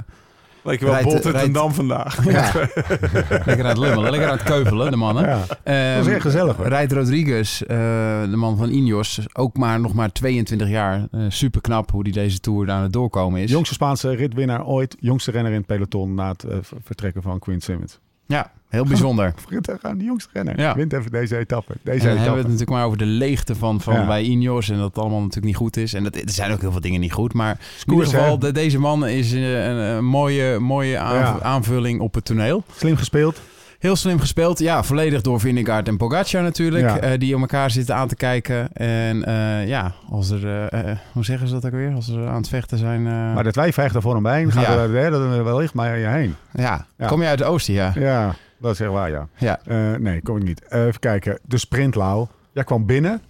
[0.67, 2.25] leek je wel Rijdt- rijdt- Dam vandaag.
[2.31, 2.53] Ja,
[3.47, 5.25] lekker aan het lummelen, lekker aan het keuvelen, de mannen.
[5.29, 5.43] ja.
[5.63, 6.67] Ehm, Dat is echt gezellig, hoor.
[6.67, 7.77] Rijdt Rodriguez, eh,
[8.23, 11.07] de man van Ineos, ook maar nog maar 22 jaar.
[11.29, 13.51] super knap hoe die deze Tour aan het doorkomen is.
[13.51, 14.97] Jongste Spaanse ritwinnaar ooit.
[15.01, 17.99] Jongste renner in het peloton na het eh, ver- vertrekken van Quinn Simmons.
[18.27, 19.33] Ja, heel bijzonder.
[19.37, 20.61] Vergeet gaan, de jongste renner.
[20.61, 20.75] Ja.
[20.75, 21.73] Wint even deze etappe.
[21.73, 24.07] En Deze dan hebben we het natuurlijk maar over de leegte van, van Ja.
[24.07, 25.95] bij Ineos en dat het allemaal natuurlijk niet goed is.
[25.95, 28.53] En dat, er zijn ook heel veel dingen niet goed, maar in ieder geval, de-
[28.53, 31.45] deze man is eh, een, een mooie, mooie aanv- Ja.
[31.45, 32.65] aanvulling op het toneel.
[32.77, 33.41] Slim gespeeld.
[33.79, 34.59] Heel slim gespeeld.
[34.59, 36.85] Ja, volledig door Vingegaard en Pogacar natuurlijk.
[36.85, 36.99] Ja.
[36.99, 38.73] eh, die om elkaar zitten aan te kijken.
[38.73, 40.69] En eh, ja, als er...
[41.13, 41.93] hoe zeggen ze dat ook weer?
[41.95, 43.03] Als ze aan het vechten zijn...
[43.03, 44.53] Maar de twee vecht er voor hem heen.
[44.53, 44.77] Gaat Ja.
[44.77, 46.35] er wellicht maar je heen.
[46.53, 46.87] ja.
[46.99, 47.07] Ja.
[47.07, 47.93] kom je uit de oosten, ja.
[47.95, 49.29] Ja, dat is echt waar, ja.
[49.37, 49.61] Ja.
[49.65, 50.63] Eh, nee, kom ik niet.
[50.69, 51.39] Eh, even kijken.
[51.43, 52.27] De sprint, Lau.
[52.53, 53.23] Jij kwam binnen.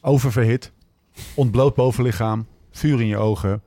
[0.00, 0.72] Oververhit.
[1.34, 2.46] Ontbloot bovenlichaam.
[2.70, 3.62] Vuur in je ogen.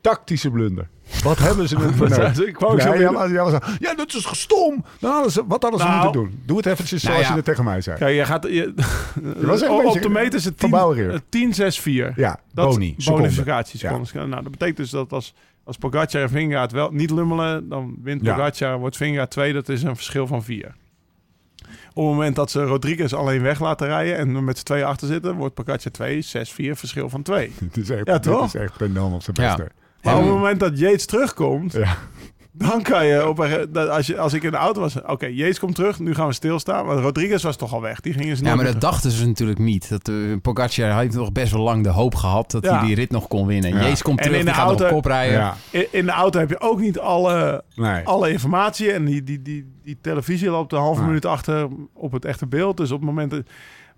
[0.00, 0.88] Tactische blunder.
[1.22, 2.06] Wat hebben ze er voor?
[2.46, 4.84] Ik zo Nee, ja, ja, ja, dat is gestom.
[5.00, 6.02] Dan hadden ze, wat hadden ze Nou.
[6.02, 6.42] moeten doen?
[6.46, 7.28] Doe het Nou zoals ja.
[7.28, 7.98] je het tegen mij zei.
[7.98, 8.42] Kijk, je gaat...
[8.42, 8.74] Je,
[9.40, 11.22] was op de meter is het verbouwereerd.
[11.28, 12.12] 10, 6, 4.
[12.16, 12.94] Ja, Dat boni.
[12.98, 13.22] seconde.
[13.22, 14.12] bonificatiesecondes.
[14.12, 15.34] Nou, dat betekent dus dat als,
[15.68, 18.34] als Pogacar en Vingegaard wel niet lummelen, dan wint Ja.
[18.34, 19.52] Pogacar, wordt Vingegaard twee.
[19.52, 20.74] Dat is een verschil van vier.
[21.88, 25.06] Op het moment dat ze Rodriguez alleen weg laten rijden en met z'n tweeën achter
[25.06, 27.52] zitten, wordt Pogacar 2, 6, 4, verschil van 2.
[27.60, 28.44] Dit is echt, Ja, dit toch?
[28.46, 28.76] is echt
[29.12, 29.56] op zijn Ja.
[30.02, 31.96] Maar op het moment dat Yates terugkomt, Ja.
[32.58, 35.58] Dan kan je op een, als, je, als ik in de auto was, oké, Yates
[35.58, 36.86] komt terug, nu gaan we stilstaan.
[36.86, 38.00] Maar Rodriguez was toch al weg.
[38.00, 39.88] Die gingen ze Ja, maar dat dachten ze natuurlijk niet.
[39.88, 42.78] Dat uh, Pogacar heeft nog best wel lang de hoop gehad dat Ja.
[42.78, 43.74] hij die rit nog kon winnen.
[43.74, 43.80] Ja.
[43.82, 45.38] Jezus komt En terug, in die de gaat nog kop rijden.
[45.38, 48.04] Ja, In, in de auto heb je ook niet alle, nee.
[48.06, 48.92] alle informatie.
[48.92, 51.06] En die, die, die, die televisie loopt een halve Nee.
[51.08, 52.76] minuut achter op het echte beeld.
[52.76, 53.30] Dus op het moment...
[53.30, 53.42] dat-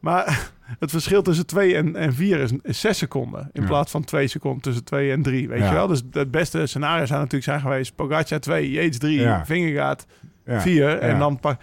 [0.01, 3.51] Maar het verschil tussen 2 en, en 4 is, is 6 seconden.
[3.53, 3.69] In Ja.
[3.69, 5.49] plaats van 2 seconden tussen 2 en 3.
[5.49, 5.69] Weet Ja.
[5.69, 5.87] je wel?
[5.87, 7.95] Dus het beste scenario zou natuurlijk zijn geweest...
[7.95, 9.47] Pogacar 2, Yates 3, Ja.
[9.47, 10.07] Vingegaard
[10.45, 10.61] Ja.
[10.61, 10.99] 4.
[10.99, 11.61] En, dan, pak,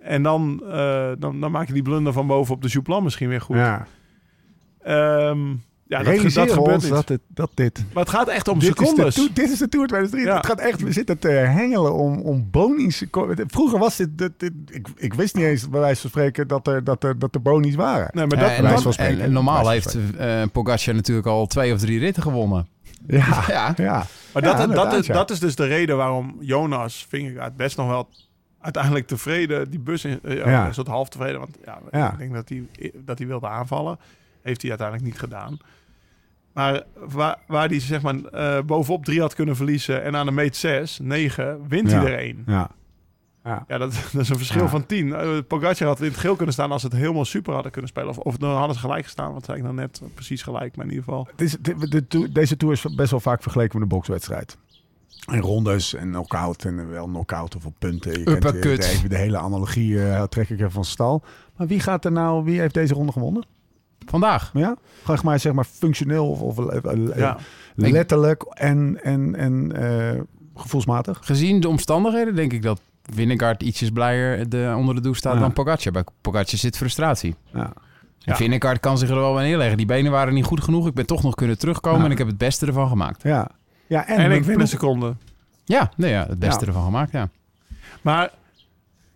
[0.00, 3.28] en dan, eh, dan, dan maak je die blunder van boven op de Jouplan misschien
[3.28, 3.56] weer goed.
[3.56, 3.86] Ja.
[4.82, 5.38] Ehm,
[5.92, 6.92] ja, dat, gebeurt ons niet.
[6.92, 7.84] dat, het, dat dit...
[7.92, 9.14] Maar het gaat echt om dit is, de secondes.
[9.32, 10.24] dit is de Tour 2003.
[10.30, 10.36] Ja.
[10.36, 13.04] Het gaat echt, we zitten te hengelen om, om bonies.
[13.46, 14.18] Vroeger was dit...
[14.18, 17.18] dit, dit- ik, ik wist niet eens bij wijze van spreken dat er, dat er,
[17.18, 18.08] dat er bonies waren.
[18.12, 19.18] Nee, maar Ja, dat, en, van spreken.
[19.18, 22.66] en- en normaal heeft eh Pogacar natuurlijk al twee of drie ritten gewonnen.
[23.06, 23.74] Ja, Ja.
[23.76, 24.06] ja.
[24.32, 25.12] Maar Ja, dat, dat, is, ja.
[25.14, 28.08] dat is dus de reden waarom Jonas Vingegaard best nog wel
[28.60, 30.50] uiteindelijk tevreden die bus in, eh, Ja.
[30.50, 30.66] ja.
[30.66, 32.12] een soort half tevreden, want ja, Ja.
[32.12, 32.64] ik denk dat hij
[33.04, 33.98] dat hij wilde aanvallen,
[34.42, 35.58] heeft hij uiteindelijk niet gedaan.
[36.52, 40.32] Maar waar, waar hij zeg maar eh, bovenop drie had kunnen verliezen en aan de
[40.32, 42.00] meet 6, 9, wint Ja.
[42.00, 42.42] hij er één.
[42.46, 42.70] Ja.
[43.44, 43.64] Ja.
[43.68, 44.68] Ja, dat, dat is een verschil Ja.
[44.68, 45.12] van 10.
[45.14, 48.08] Eh, Pogacar had in het geel kunnen staan als het helemaal super hadden kunnen spelen.
[48.08, 50.02] Of, of dan hadden ze gelijk gestaan, wat zei ik nou net?
[50.14, 51.28] Precies gelijk, maar in ieder geval.
[51.30, 54.56] Het is, de, deze Tour is best wel vaak vergeleken met een bokswedstrijd.
[55.30, 58.18] En rondes en knock-out en wel knock-out of op punten.
[58.18, 61.22] Je kent, eh, de, even de hele analogie eh, trek ik even van stal.
[61.56, 63.46] Maar wie gaat er nou, wie heeft deze ronde gewonnen?
[64.06, 64.50] Vandaag.
[64.54, 64.76] Ja?
[65.04, 67.36] Ga ik maar zeg maar functioneel of, of eh, eh, Ja.
[67.74, 70.20] letterlijk en, en, en eh,
[70.54, 71.18] gevoelsmatig.
[71.22, 75.40] Gezien de omstandigheden denk ik dat Vingegaard ietsjes blijer de, onder de douche staat Ja.
[75.40, 75.92] dan Pogacar.
[75.92, 77.34] Bij Pogacar zit frustratie.
[77.52, 77.72] Ja.
[78.24, 78.74] En Ja.
[78.74, 79.76] Kan zich er wel bij neerleggen.
[79.76, 80.86] Die benen waren niet goed genoeg.
[80.86, 82.04] Ik ben toch nog kunnen terugkomen Ja.
[82.04, 83.22] en ik heb het beste ervan gemaakt.
[83.22, 83.48] Ja.
[83.86, 85.16] Ja, en, En, ik win een seconde.
[85.64, 86.66] Ja, nee, ja het beste Ja.
[86.66, 87.28] ervan gemaakt, ja.
[88.02, 88.30] Maar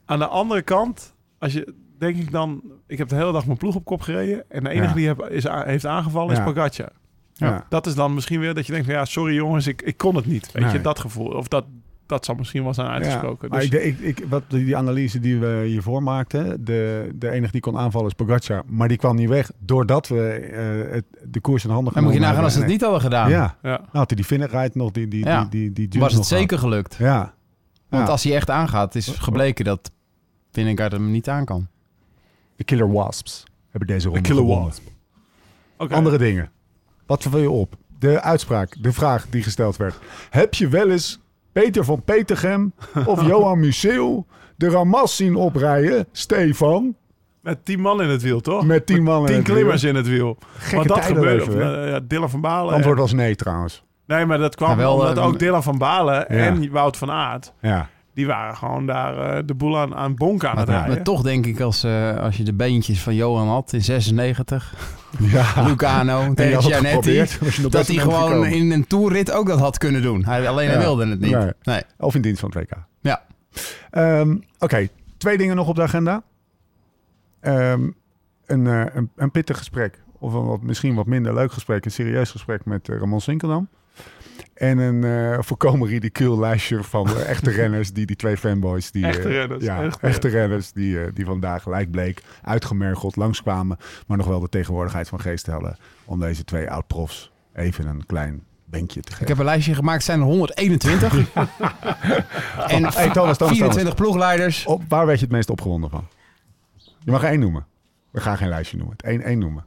[0.04, 3.58] aan de andere kant, als je denk ik dan, ik heb de hele dag mijn
[3.58, 4.94] ploeg op kop gereden en de enige Ja.
[4.94, 6.46] die heb, is, heeft aangevallen Ja.
[6.46, 6.88] is Pogacar.
[7.32, 7.66] Ja.
[7.68, 10.14] Dat is dan misschien weer dat je denkt van ja, sorry jongens, ik, ik kon
[10.16, 10.52] het niet.
[10.52, 10.72] Weet Nee.
[10.72, 11.26] je, dat gevoel.
[11.26, 11.64] Of dat,
[12.06, 13.48] dat zal misschien wel zijn uitgesproken.
[13.48, 17.30] Ja, maar Dus, ik, ik, ik, wat die analyse die we hiervoor maakten, de, de
[17.30, 21.04] enige die kon aanvallen is Pogacar, maar die kwam niet weg doordat we eh, het,
[21.24, 23.30] de koers in handen Dan moet je nagaan als ze het niet hadden gedaan.
[23.30, 23.68] Ja, ja.
[23.70, 25.46] nou had hij die Finnerheid nog, die, die, Ja.
[25.50, 26.94] die, die, was het zeker gelukt.
[26.98, 27.34] Ja.
[27.88, 28.10] Want Ja.
[28.10, 29.90] als hij echt aangaat, is gebleken dat
[30.52, 31.68] Vingegaard hem niet aan kan.
[32.56, 34.64] De Killer Wasps hebben deze ronde Killer gewonnen.
[35.76, 35.92] Wasp.
[35.92, 36.50] Andere dingen.
[37.06, 37.74] Wat wil je op?
[37.98, 39.94] De uitspraak, de vraag die gesteld werd.
[40.30, 41.20] Heb je wel eens
[41.52, 42.72] Peter van Petergem
[43.06, 44.26] of Johan Museeuw
[44.56, 46.94] de Ramas zien oprijden, Stefan,
[47.40, 48.64] Met tien man in het wiel, toch?
[48.66, 49.90] met tien man in Tien het klimmers wiel?
[49.90, 50.38] in het wiel.
[50.56, 51.52] Gekke Want dat gebeurde.
[51.64, 52.74] eh, ja, Dylan van Balen.
[52.74, 53.84] Antwoord was nee trouwens.
[54.06, 56.24] Nee, maar dat kwam wel, omdat eh, ook Dylan van Balen Ja.
[56.28, 57.88] en Wout van Aert, Ja.
[58.16, 60.94] Die waren gewoon daar eh, de boel aan, aan bonken aan het Maar, rijden.
[60.94, 64.74] maar toch denk ik, als, eh, als je de beentjes van Johan had in 96,
[65.18, 65.62] ja.
[65.66, 67.24] Lucano tegen Gianetti,
[67.68, 68.52] dat hij gewoon gekomen.
[68.52, 70.24] in een toerrit ook dat had kunnen doen.
[70.24, 71.30] Hij, alleen hij wilde het niet.
[71.30, 71.50] Nee.
[71.62, 71.82] Nee.
[71.98, 72.78] Of in dienst van het WK.
[73.00, 73.22] Ja.
[73.90, 76.22] Ehm, Oké, twee dingen nog op de agenda.
[77.40, 77.90] Ehm,
[78.46, 80.02] een, eh, een, een pittig gesprek.
[80.18, 81.84] Of een wat, misschien wat minder leuk gesprek.
[81.84, 83.68] Een serieus gesprek met Ramon Sinkeldam.
[84.56, 87.92] En een eh volkomen ridicuul lijstje van echte renners.
[87.92, 88.90] Die, die twee fanboys.
[88.90, 90.72] Die, Echte eh, renners, Ja, echte echte, renners.
[90.72, 93.78] Die, eh, die vandaag gelijk bleek uitgemergeld langskwamen.
[94.06, 95.76] Maar nog wel de tegenwoordigheid van geest hadden.
[96.04, 99.22] Om deze twee oud-profs even een klein benkje te geven.
[99.22, 101.12] Ik heb een lijstje gemaakt, het zijn er 121.
[102.66, 104.66] en Hey, Thomas, Thomas, 24 ploegleiders.
[104.66, 106.08] Op, waar werd je het meest opgewonden van?
[106.98, 107.66] Je mag er één noemen.
[108.10, 108.96] We gaan geen lijstje noemen.
[108.96, 109.64] Het één, één noemen.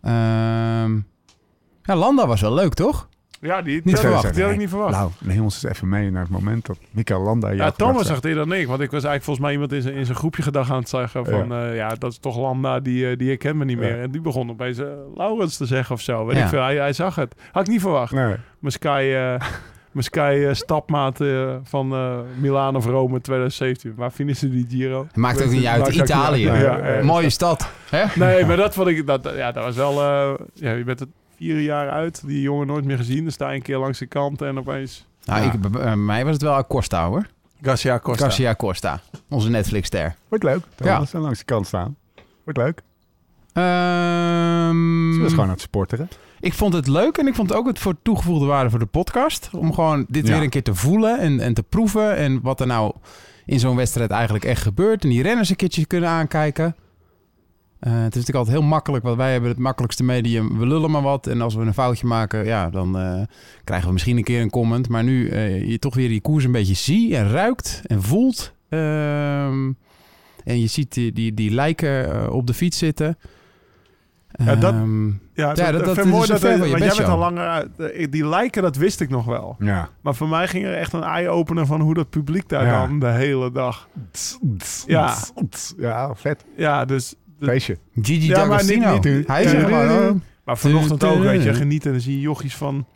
[0.00, 0.94] Ehm,
[1.82, 3.08] ja, Landa was wel leuk, toch?
[3.46, 4.34] Ja, die, Niet verwacht.
[4.34, 4.92] die had ik niet verwacht.
[4.92, 7.50] Nou, neem ons eens even mee naar het moment dat Mikael Landa...
[7.50, 8.66] ja, Thomas het eerder dan ik.
[8.66, 10.88] Want ik was eigenlijk volgens mij iemand in zijn, in zijn groepje gedag aan het
[10.88, 11.48] zeggen van...
[11.48, 13.96] Ja, ja dat is toch Landa, die, eh, die herkent me niet meer.
[13.96, 14.02] Ja.
[14.02, 16.26] En die begon opeens eh, Laurens te zeggen of zo.
[16.26, 16.42] Weet Ja.
[16.42, 16.62] ik veel.
[16.62, 17.34] Hij, hij zag het.
[17.52, 18.12] Had ik niet verwacht.
[18.12, 18.34] Nee.
[18.58, 19.48] Mijn Sky, eh,
[19.96, 23.92] mijn Sky eh, stapmaat eh, van eh Milaan of Rome 2017.
[23.96, 25.06] Waar finishen die Giro?
[25.14, 25.88] Maakt ook niet uit.
[25.94, 26.50] Italië.
[26.50, 26.62] uit.
[26.62, 27.02] Ja, ja.
[27.04, 27.70] Mooie stad.
[27.90, 28.04] Hè?
[28.14, 29.06] Nee, maar dat vond ik...
[29.06, 30.02] Dat, ja, dat was wel...
[30.02, 32.22] eh, ja, je bent het vier jaar uit.
[32.26, 33.22] Die jongen nooit meer gezien.
[33.22, 35.06] Dan sta je een keer langs de kant en opeens...
[35.24, 35.52] Nou, Ja.
[35.52, 37.26] ik, bij bij mij was het wel Acosta hoor.
[37.62, 38.22] Garcia Costa.
[38.24, 39.00] Garcia Costa.
[39.28, 40.14] Onze Netflix-ster.
[40.28, 40.60] Wordt leuk.
[40.78, 40.92] Ja.
[40.94, 41.96] Thomas, en langs de kant staan.
[42.44, 42.82] Wordt leuk.
[43.52, 46.08] Ehm, Ze was gewoon aan het sporteren.
[46.40, 48.86] Ik vond het leuk en ik vond het ook het voor toegevoegde waarde voor de
[48.86, 49.48] podcast.
[49.52, 50.32] Om gewoon dit Ja.
[50.32, 52.16] weer een keer te voelen en, en te proeven.
[52.16, 52.92] En wat er nou
[53.46, 55.02] in zo'n wedstrijd eigenlijk echt gebeurt.
[55.02, 56.76] En die renners een keertje kunnen aankijken.
[57.86, 60.58] Eh, het is natuurlijk altijd heel makkelijk, want wij hebben het makkelijkste medium.
[60.58, 61.26] We lullen maar wat.
[61.26, 63.22] En als we een foutje maken, ja, dan eh,
[63.64, 64.88] krijgen we misschien een keer een comment.
[64.88, 68.52] Maar nu eh, je toch weer die koers een beetje ziet en ruikt en voelt.
[68.68, 69.72] Ehm,
[70.44, 73.18] en je ziet die, die, die lijken op de fiets zitten.
[74.44, 77.08] Ja, dat- Ehm, Ja, Ja, dat, dat- vind is mooi een dat want jij bent
[77.08, 77.68] al langer uit.
[78.12, 79.56] Die lijken, dat wist ik nog wel.
[79.58, 79.88] Ja.
[80.00, 82.86] Maar voor mij ging er echt een eye-opener van hoe dat publiek daar Ja.
[82.86, 83.88] dan de hele dag.
[84.86, 85.14] Ja.
[85.76, 86.44] Ja, vet.
[86.56, 87.14] Ja, dus...
[87.40, 87.78] Feestje.
[88.02, 88.92] Gigi Ja, maar D'Agostino.
[88.92, 89.84] niet- niet- Hij is Ja, er gewoon.
[89.86, 90.14] ja, ja.
[90.44, 91.86] maar vanochtend ook, weet je, genieten.
[91.86, 92.86] En dan zie je jochies van,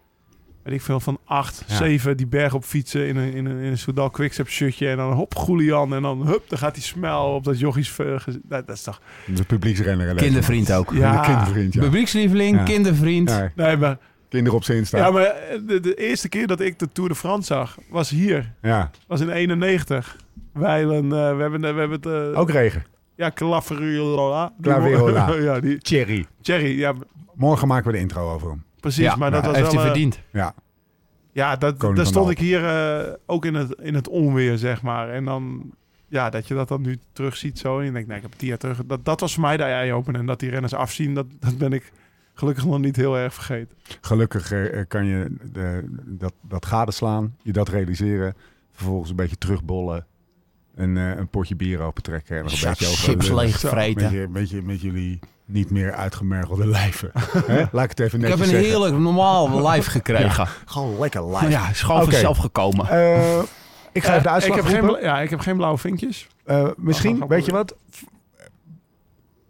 [0.63, 1.77] weet ik veel, van acht, Ja.
[1.77, 4.89] zeven die berg op fietsen in een, in een, in een Soudal Quickstep shirtje.
[4.89, 5.95] En dan hop, Julian.
[5.95, 7.99] En dan hup, dan gaat die smel op dat jochies...
[7.99, 8.07] eh,
[8.43, 9.01] dat, dat is toch...
[9.35, 10.15] De publieksrenner.
[10.15, 10.93] Kindervriend ook.
[10.93, 10.99] Ja.
[11.13, 11.21] Ja.
[11.21, 11.81] Kindervriend, ja.
[11.81, 12.63] Publiekslieveling, Ja.
[12.65, 13.31] kindervriend.
[13.31, 14.99] Ja, Nee, maar, Kinderen op zijn Insta.
[14.99, 15.11] ja, Ja.
[15.11, 18.53] maar eh, de, de eerste keer dat ik de Tour de France zag, was hier.
[19.07, 20.17] was in 91.
[20.53, 22.07] Weilen, eh, we hebben, we hebben het...
[22.07, 22.83] eh, Ook regen.
[23.21, 24.53] Ja, Claverola.
[24.63, 25.35] Claverola.
[25.49, 25.79] ja, die...
[25.79, 26.27] Thierry.
[26.41, 26.95] Thierry, ja,
[27.35, 28.65] Morgen maken we de intro over hem.
[28.81, 29.05] precies.
[29.05, 29.81] Ja, maar dat was heeft wel...
[29.81, 30.21] hij eh, verdiend.
[30.33, 30.55] Ja.
[31.33, 35.11] Ja, dat, daar stond ik hier eh, ook in het, in het onweer, zeg maar.
[35.11, 35.71] En dan,
[36.09, 37.79] ja, dat je dat dan nu terug ziet zo.
[37.79, 38.87] En je denkt, nee, ik heb het jaar terug.
[38.87, 40.17] Dat, dat was voor mij de ei open.
[40.17, 41.93] En dat die renners afzien, dat, dat ben ik
[42.35, 43.77] gelukkig nog niet heel erg vergeten.
[44.01, 48.35] Gelukkig eh, kan je de, dat, dat gadeslaan, je dat realiseren.
[48.73, 50.07] Vervolgens een beetje terugbollen.
[50.81, 52.37] En eh, een potje bier opentrekken.
[52.37, 53.45] En nog een beetje over chips lullen.
[53.45, 54.31] leeg Zo, vreten.
[54.33, 57.11] Met, met, jullie niet meer uitgemergelde lijven.
[57.47, 57.65] Hè?
[57.73, 58.69] Laat ik het even Ik netjes heb een zeggen.
[58.69, 60.47] heerlijk normaal live gekregen.
[60.65, 61.51] Gewoon lekker lijf.
[61.51, 62.89] ja is gewoon vanzelf gekomen.
[62.89, 63.39] Eh,
[63.93, 65.03] ik ga even de Eh, uitslag ik heb geen, roepen.
[65.03, 66.29] Ja, ik heb geen blauwe vinkjes.
[66.45, 67.75] Eh, misschien, weet je wat?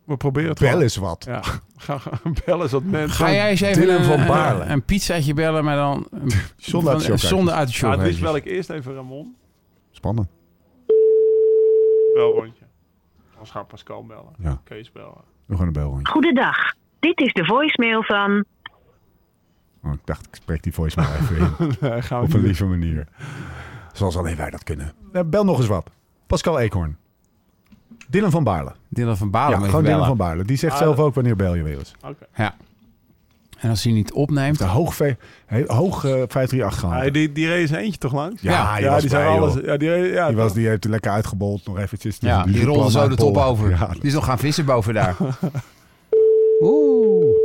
[0.05, 0.81] We proberen het Bel wel.
[0.83, 1.25] eens wat.
[1.29, 1.43] Ja,
[1.77, 2.11] ga, ga
[2.45, 3.11] bellen eens wat mensen.
[3.17, 4.65] Ga jij eens even Dylan een, van een- Baarle.
[4.65, 6.07] een pizzaatje bellen, maar dan...
[6.11, 7.91] een- Zonder uit de show Zonder uit de Ja, show.
[7.93, 9.35] het liefst bel ik eerst even Ramon.
[9.91, 10.29] Spannend.
[12.15, 12.65] Bel rondje.
[13.33, 14.33] Anders gaat Pascal bellen.
[14.39, 14.61] Ja.
[14.65, 15.15] Kees bellen.
[15.15, 16.13] Doe gewoon een belrondje.
[16.13, 16.75] Goedendag.
[17.01, 18.45] Dit is de voicemail van.
[19.85, 21.53] Oh, ik dacht, ik spreek die voice maar even in.
[21.91, 23.07] Nee, gaan we Op een lieve manier.
[23.93, 24.93] Zoals alleen wij dat kunnen.
[25.13, 25.91] Eh, bel nog eens wat.
[26.27, 26.97] Pascal Eekhoorn.
[28.09, 28.73] Dylan van Baarle.
[28.89, 30.45] Dylan van Baarle ja, gewoon Dylan van Baarle.
[30.45, 31.95] Die zegt Ah, zelf ook wanneer bel je weer eens.
[32.05, 32.27] Oké.
[32.35, 32.55] Ja.
[33.61, 34.59] En als hij niet opneemt...
[34.59, 34.99] De hoog,
[35.67, 37.05] hoog eh, 538 gehaald.
[37.07, 38.43] Ah, die, die reed eens eentje toch langs?
[38.43, 39.55] ja, ja, die ja, was die zijn alles.
[39.65, 42.17] Ja, die, ja, Die, was, die heeft er lekker uitgebold nog eventjes.
[42.21, 43.49] Ja, die rolde zo de top Polen.
[43.49, 43.71] over.
[43.71, 45.17] Ja, Die is nog gaan vissen boven daar.
[46.61, 47.37] Oeh.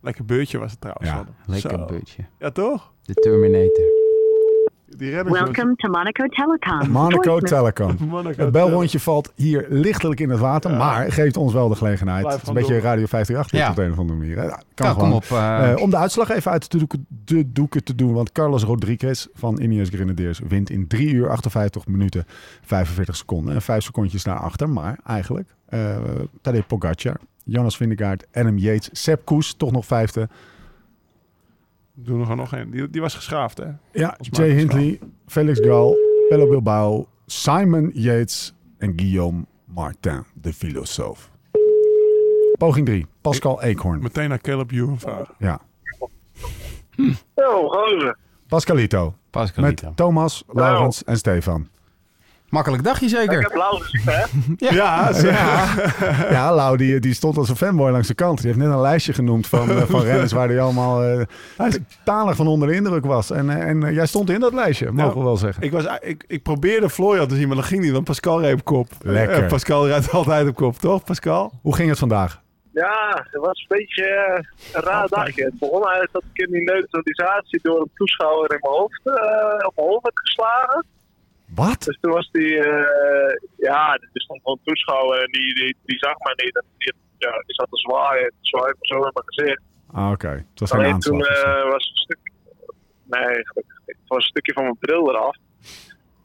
[0.00, 1.08] Lekker beurtje was het trouwens.
[1.08, 1.24] Ja.
[1.46, 2.22] Lekker beurtje.
[2.38, 2.92] Ja, toch?
[3.02, 3.84] De Terminator.
[4.96, 5.12] Die.
[5.22, 6.90] Welcome to Monaco Telecom.
[6.90, 7.96] Monaco Telecom.
[8.08, 8.42] Monaco.
[8.42, 10.76] Het belrondje valt hier lichtelijk in het water, Ja.
[10.76, 12.20] maar geeft ons wel de gelegenheid.
[12.20, 12.82] Blijf Het is een beetje door.
[12.82, 13.68] Radio 538 Ja.
[13.70, 14.36] op de een of andere manier.
[14.44, 15.08] Ja, kan gewoon.
[15.08, 15.24] kom op.
[15.30, 18.12] eh, Eh, om de uitslag even uit de doeken, de doeken te doen.
[18.12, 22.24] Want Carlos Rodriguez van Ineos Grenadiers wint in 3 uur 58 minuten
[22.62, 23.54] 45 seconden.
[23.54, 24.68] En 5 secondjes naar achter.
[24.70, 25.96] Maar eigenlijk eh
[26.40, 30.28] Tadej Pogacar, Jonas Vingegaard, Adam Yates, Sepp Koes, toch nog vijfde.
[31.98, 32.70] Doe er nog een.
[32.70, 33.66] Die, die was geschaafd, hè?
[33.92, 35.96] Ja, Jay Hindley, Felix Gal,
[36.28, 41.30] Pello Bilbao, Simon Yates en Guillaume Martin, de filosoof.
[42.58, 44.02] Poging 3, Pascal Eekhoorn.
[44.02, 45.34] Meteen naar Caleb Ewan vragen.
[45.38, 45.60] Ja,
[47.34, 48.16] gozer.
[48.48, 49.14] Pascalito.
[49.30, 49.86] Pascalito.
[49.86, 51.68] Met Thomas, Laurens en Stefan.
[52.48, 53.42] Makkelijk dagje Ik zeker.
[53.42, 54.24] heb lauw gezien, hè?
[54.56, 55.68] Ja, Ja,
[56.30, 58.38] ja Lau, die, die stond als een fanboy langs de kant.
[58.38, 61.20] Die heeft net een lijstje genoemd van, eh, van renners waar hij allemaal eh
[62.04, 63.30] talig van onder de indruk was.
[63.30, 65.62] En, eh, en eh, jij stond in dat lijstje, mogen Nou, we wel zeggen.
[65.62, 68.52] ik, was, ik, ik probeerde Florian te zien, maar dat ging niet, want Pascal reed
[68.54, 68.88] op kop.
[69.00, 69.42] Lekker.
[69.42, 71.52] Eh, Pascal rijdt altijd op kop, toch, Pascal?
[71.62, 72.44] Hoe ging het vandaag?
[72.72, 75.44] Ja, het was een beetje eh, een raar dagje.
[75.44, 79.66] Het begon uit dat ik in die neutralisatie door een toeschouwer in mijn hoofd, eh,
[79.66, 80.84] op mijn hoofd werd geslagen.
[81.64, 81.82] Wat?
[81.82, 85.98] Dus toen was die, eh, ja, er stond gewoon een toeschouwer en die, die, die
[85.98, 86.54] zag mij niet.
[86.56, 89.62] En die, ja, die zat te zwaaien, zwaaien zo in mijn gezicht.
[89.92, 90.28] Ah, oké.
[90.50, 91.30] Het was geen toen aanslag.
[91.30, 91.48] of zo.
[91.48, 92.18] eh, was een stuk,
[93.04, 93.36] Nee.
[93.86, 95.36] Het was een stukje van mijn bril eraf.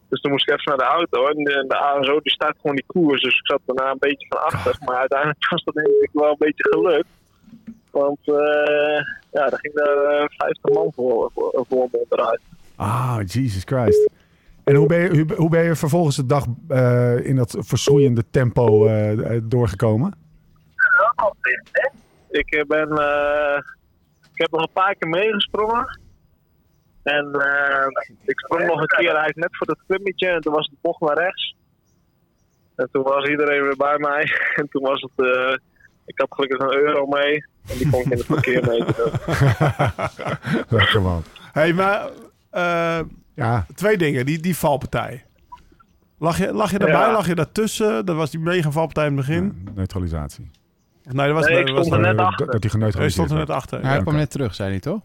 [0.09, 1.27] Dus toen moest ik even naar de auto.
[1.27, 3.21] En de, de ASO die staat gewoon die koers.
[3.21, 4.77] Dus ik zat daarna een beetje van achter.
[4.86, 7.07] Maar uiteindelijk was dat denk ik wel een beetje gelukt.
[7.91, 8.99] Want eh,
[9.32, 12.41] ja, daar ging er eh, 50 man voor, voor, voor me onderuit.
[12.75, 14.09] Ah, Jesus Christ.
[14.64, 18.86] En hoe ben je, hoe- ben je vervolgens de dag eh, in dat verschroeiende tempo
[18.88, 20.14] eh, doorgekomen?
[22.30, 22.89] Ik eh, ben,
[24.34, 25.99] ik heb nog een paar keer meegesprongen.
[27.03, 27.88] En eh,
[28.26, 31.01] ik sprong nog een keer eigenlijk net voor dat klimmetje en toen was het bocht
[31.01, 31.55] naar rechts.
[32.76, 34.24] En toen was iedereen weer bij mij.
[34.55, 35.57] En toen was het, eh,
[36.05, 37.45] ik had gelukkig een euro mee.
[37.70, 38.84] En die kon ik in het verkeer mee.
[40.80, 41.24] Lekker man.
[41.51, 42.09] hey, maar
[42.49, 42.99] eh,
[43.36, 44.25] Ja, twee dingen.
[44.25, 45.25] Die, die valpartij.
[46.19, 46.99] Lag je, lag je daarbij?
[46.99, 47.11] Ja.
[47.11, 48.05] Lag je daartussen?
[48.05, 49.67] Dat was die mega valpartij in het begin?
[49.75, 50.51] neutralisatie.
[51.03, 52.45] Nee, dat was, Nee, ik dat was stond er net Eh, achter.
[52.45, 53.82] Dat, dat hij stond er net achter.
[53.82, 54.01] Hij Ja.
[54.01, 54.99] kwam net terug, zei hij toch?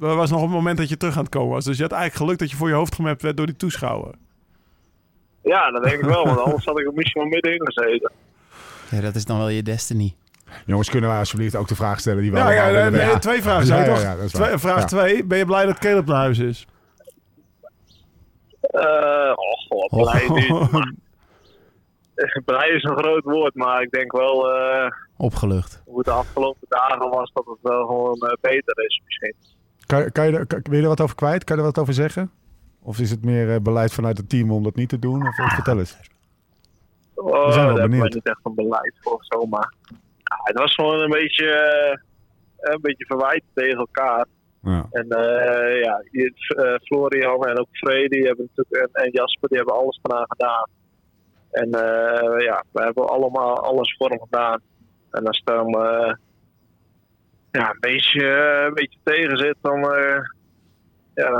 [0.00, 1.64] Er was nog een moment dat je terug aan het komen was.
[1.64, 4.14] Dus je had eigenlijk geluk dat je voor je hoofd gemapt werd door die toeschouwer.
[5.42, 6.24] Ja, dat denk ik wel.
[6.24, 8.10] Want anders had ik er misschien wel middenin gezeten.
[8.90, 10.14] Ja, dat is dan wel je destiny.
[10.66, 13.66] Jongens, kunnen we alsjeblieft ook de vraag stellen die we Ja, ja, twee vragen Ja,
[13.66, 14.02] zijn ja, toch?
[14.02, 14.84] ja, Twee- vraag Ja.
[14.84, 15.24] 2.
[15.24, 16.66] Ben je blij dat Caleb naar huis is?
[18.70, 20.48] Eh oh, god, blij niet.
[20.72, 20.92] Maar-
[22.44, 25.82] Blij is een groot woord, maar ik denk wel eh, Opgelucht.
[25.84, 29.34] hoe het de afgelopen dagen was dat het wel gewoon eh, beter is misschien.
[29.86, 31.44] Kan, kan je er, kan, wil je er wat over kwijt?
[31.44, 32.30] Kan je er wat over zeggen?
[32.82, 35.26] Of is het meer eh, beleid vanuit het team om dat niet te doen?
[35.28, 35.98] Of, of vertel eens.
[37.14, 38.14] Oh, We zijn wel benieuwd.
[38.14, 39.74] niet echt een beleid voor zomaar.
[40.16, 41.98] Ja, het was gewoon een beetje, eh,
[42.72, 44.26] een beetje verwijt tegen elkaar.
[44.62, 49.76] En eh, ja, eh, Florian en ook Freddy hebben natuurlijk, en, en Jasper die hebben
[49.76, 50.68] alles gedaan gedaan.
[51.50, 54.60] En eh, ja, we hebben allemaal alles voor hem gedaan.
[55.10, 55.70] En als het dan
[57.50, 58.26] ja, een, beetje,
[58.66, 59.80] een beetje tegen zit, dan,
[61.14, 61.30] ja,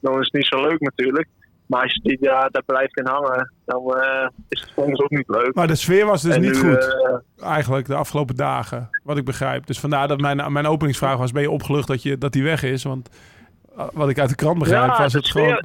[0.00, 1.28] dan is het niet zo leuk natuurlijk.
[1.72, 5.10] Maar als je die daar, daar blijft in hangen, dan eh, is het ons ook
[5.10, 5.54] niet leuk.
[5.54, 6.94] Maar de sfeer was dus En niet nu, goed.
[7.38, 8.88] eh, Eigenlijk de afgelopen dagen.
[9.04, 9.66] Wat ik begrijp.
[9.66, 12.62] Dus vandaar dat mijn, mijn openingsvraag was: ben je opgelucht dat, je, dat die weg
[12.62, 12.82] is?
[12.84, 13.08] Want
[13.92, 15.64] wat ik uit de krant begrijp, Ja, was het sfeer- gewoon.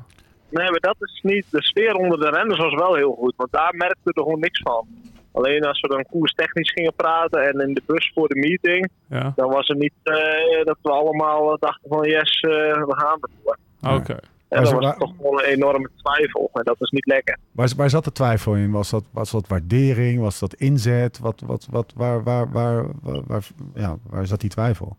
[0.49, 1.45] Nee, maar dat is niet.
[1.49, 4.61] De sfeer onder de renners was wel heel goed, want daar merkte er gewoon niks
[4.63, 4.87] van.
[5.31, 9.33] Alleen als we dan koerstechnisch gingen praten en in de bus voor de meeting, Ja,
[9.35, 10.15] dan was het niet eh,
[10.63, 13.57] dat we allemaal eh, dachten van yes, eh, we gaan ervoor.
[13.99, 14.17] oké.
[14.49, 17.37] En ze- was waar- toch gewoon een enorme twijfel en dat is niet lekker.
[17.51, 18.71] Waar, waar zat de twijfel in?
[18.71, 20.19] Was dat, was dat waardering?
[20.21, 21.19] Was dat inzet?
[21.19, 24.97] Wat, wat, wat, waar, waar, waar, waar, waar- ja, waar zat die twijfel?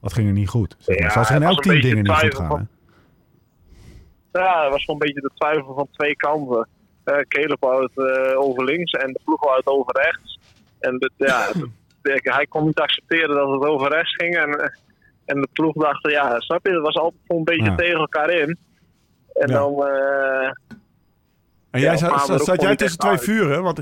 [0.00, 0.76] Wat ging er niet goed?
[0.78, 1.06] Zeg maar.
[1.06, 2.68] Ja, Zoals er in elk team dingen niet goed gaan.
[4.32, 6.68] Ja, het was gewoon een beetje de twijfel van twee kanten.
[7.04, 10.38] Eh Caleb het eh, over links en de ploeg het over rechts.
[10.78, 11.48] En ja,
[12.36, 14.36] hij kon niet accepteren dat het over rechts ging.
[14.36, 14.68] En, eh,
[15.26, 17.74] en de ploeg dacht, ja, snap je, het was altijd een beetje Ja.
[17.74, 18.58] tegen elkaar in.
[19.32, 19.58] En Ja.
[19.58, 20.50] dan, eh,
[21.70, 23.24] En Ja, jij zat, zat, zat jij tussen twee uit?
[23.24, 23.62] vuren?
[23.62, 23.80] Want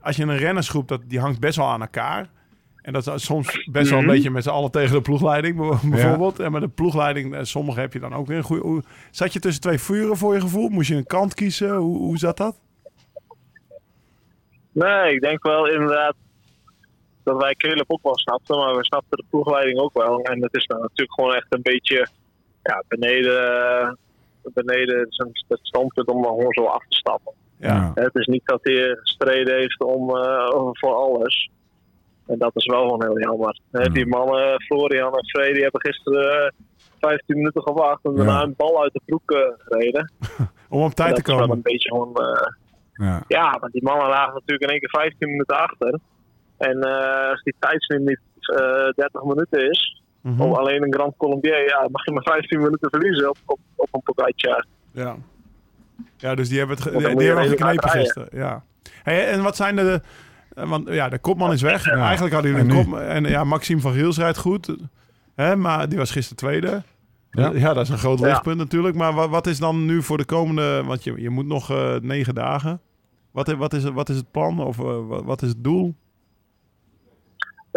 [0.00, 2.28] als je een rennersgroep, dat, die hangt best wel aan elkaar.
[2.82, 4.14] En dat is soms best wel een Mhm.
[4.14, 5.56] beetje met z'n allen tegen de ploegleiding,
[5.90, 6.38] bijvoorbeeld.
[6.40, 8.82] En met de ploegleiding, eh, sommige heb je dan ook weer een goede...
[9.10, 10.68] Zat je tussen twee vuren voor je gevoel?
[10.68, 11.74] Moest je een kant kiezen?
[11.76, 12.60] Hoe, hoe zat dat?
[14.72, 16.14] nee, ik denk wel inderdaad
[17.26, 18.56] dat wij Caleb ook wel snapten.
[18.56, 20.20] Maar we snapten de ploegleiding ook wel.
[20.20, 22.06] En het is dan natuurlijk gewoon echt een beetje
[22.62, 23.98] ja, beneden,
[24.42, 27.32] beneden zijn het standpunt om dan gewoon zo af te stappen.
[27.58, 27.92] Ja.
[27.94, 31.50] Het is niet dat hij gestreden heeft om, eh, voor alles.
[32.26, 33.58] En dat is wel gewoon heel jammer.
[33.72, 33.82] Ja.
[33.84, 36.50] Die mannen, Florian en Freddy, hebben gisteren eh,
[37.00, 38.42] 15 minuten gewacht en daarna Ja.
[38.42, 40.12] een bal uit de broek eh, gereden.
[40.70, 41.56] Om op tijd te dat is wel komen.
[41.56, 42.14] een beetje gewoon.
[42.16, 42.52] eh,
[43.06, 43.22] Ja.
[43.28, 45.98] ja, maar die mannen lagen natuurlijk in één keer 15 minuten achter.
[46.58, 50.40] En eh, als die tijdslimiet niet eh 30 minuten is, Mhm.
[50.40, 53.88] om alleen een Grand Colombier, ja, mag je maar 15 minuten verliezen op, op, op
[53.94, 54.64] een Pogacar.
[54.92, 55.16] Ja.
[56.16, 58.28] Ja, dus die hebben het die, die hebben geknepen gisteren.
[58.32, 58.62] Ja.
[59.02, 60.00] Hey, en wat zijn de...
[60.54, 61.88] Want ja, de kopman is weg.
[61.88, 62.98] Eigenlijk hadden jullie En een kop...
[62.98, 64.76] En ja, Maxime van Giels rijdt goed.
[65.34, 66.82] Hè, maar die was gisteren tweede.
[67.30, 67.50] Ja.
[67.54, 68.26] Ja, dat is een groot Ja.
[68.26, 68.94] lichtpunt natuurlijk.
[68.96, 70.82] Maar wat, wat is dan nu voor de komende...
[70.84, 72.80] Want je, je moet nog eh, negen dagen.
[73.30, 74.60] Wat, wat, is, het- wat is het plan?
[74.60, 75.94] Of wat, wat is het doel?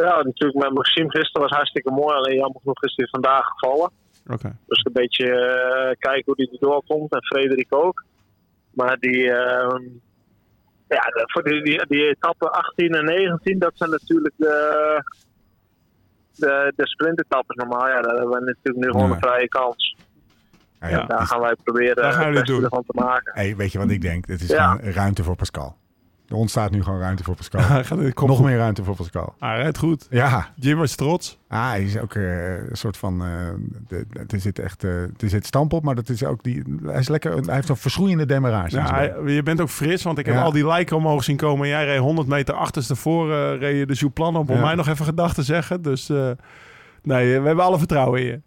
[0.04, 2.16] Ja, natuurlijk met Maxime gisteren was hartstikke mooi.
[2.16, 3.92] Alleen jammer genoeg is hij vandaag gevallen.
[4.28, 4.58] Oké.
[4.68, 7.14] Dus een beetje eh, kijken hoe die er doorkomt.
[7.14, 8.04] En Frederik ook.
[8.74, 9.84] Maar die, ehm,
[10.88, 15.04] ja, voor die, die, die etappen 18 en 19, dat zijn natuurlijk de,
[16.36, 17.88] de, de sprintetappes normaal.
[17.88, 19.14] Ja, daar hebben we natuurlijk nu gewoon Ja.
[19.16, 19.96] een vrije kans.
[20.80, 21.06] Ja.
[21.06, 22.64] Daar gaan wij proberen Daar gaan het jullie beste doen.
[22.64, 23.34] ervan te maken.
[23.34, 24.28] hey, weet je wat ik denk?
[24.28, 24.80] Het is Ja.
[24.82, 25.78] ruimte voor Pascal.
[26.30, 27.62] Er ontstaat nu gewoon ruimte voor Pascal.
[27.84, 28.28] Gaat kop.
[28.28, 29.36] Nog meer ruimte voor Pascal.
[29.40, 30.08] Hij rijdt goed.
[30.10, 31.38] Ja, Jim is trots.
[31.48, 33.20] ah, hij is ook eh, een soort van...
[33.88, 37.00] de- er zit echt eh, er zit stamp op, maar dat is ook die, hij,
[37.00, 38.76] is lekker, hij heeft een verschroeiende demarrage.
[38.76, 40.42] Ja, hij- je bent ook fris, want ik heb Ja.
[40.42, 41.64] al die lijken omhoog zien komen.
[41.64, 44.62] En jij reed 100 meter achterstevoren, reed je de Jouplan op om Ja.
[44.62, 45.82] mij nog even gedag te zeggen.
[45.82, 46.08] Dus
[47.04, 48.42] nee, we hebben alle vertrouwen in je.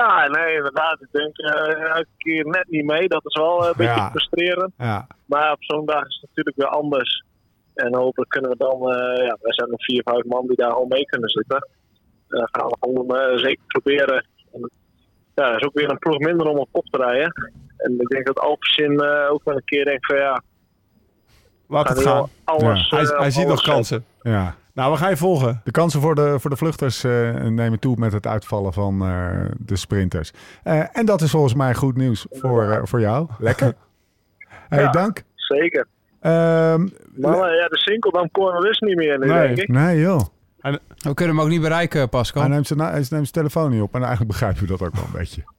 [0.00, 1.00] Ja, nee, inderdaad.
[1.00, 3.08] Ik denk eh, elke keer net niet mee.
[3.08, 4.08] Dat is wel eh, een beetje Ja.
[4.10, 4.72] frustrerend.
[4.78, 7.24] ja, Maar op zo'n dag is het natuurlijk weer anders.
[7.74, 10.72] En hopelijk kunnen we dan, eh ja, wij zijn nog vier, vijf man die daar
[10.72, 11.56] al mee kunnen zitten.
[12.28, 14.26] En dan gaan we gewoon eh, zeker proberen.
[14.52, 14.70] En,
[15.34, 17.52] ja, is ook weer een ploeg minder om op kop te rijden.
[17.76, 20.42] En ik denk dat Alpecin eh ook wel een keer denkt van ja,
[21.74, 22.28] Laat het gaan.
[22.44, 24.04] Hij, eh, hij ziet nog kansen.
[24.22, 24.54] ja.
[24.74, 25.60] Nou, we gaan je volgen.
[25.64, 29.28] De kansen voor de, voor de vluchters eh, nemen toe met het uitvallen van eh,
[29.58, 30.32] de sprinters.
[30.62, 33.28] Eh, en dat is volgens mij goed nieuws voor, eh, voor jou.
[33.38, 33.72] Lekker.
[34.68, 34.90] Hey, Ja.
[34.90, 35.22] dank.
[35.34, 35.86] Zeker.
[36.20, 39.46] Ehm, Maar ja, de Sinkeldam corner is niet meer nu, Nee.
[39.46, 39.68] denk ik.
[39.68, 40.20] nee joh.
[40.60, 42.42] We kunnen hem ook niet bereiken, Pascal.
[42.42, 43.94] Hij neemt, zijn, hij neemt zijn telefoon niet op.
[43.94, 45.42] En eigenlijk begrijp je dat ook wel een beetje.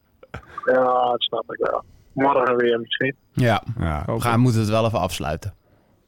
[0.66, 1.84] Ja, dat snap ik wel.
[2.14, 3.16] Morgen weer misschien.
[3.32, 5.54] Ja, Ja, we gaan, moeten het wel even afsluiten.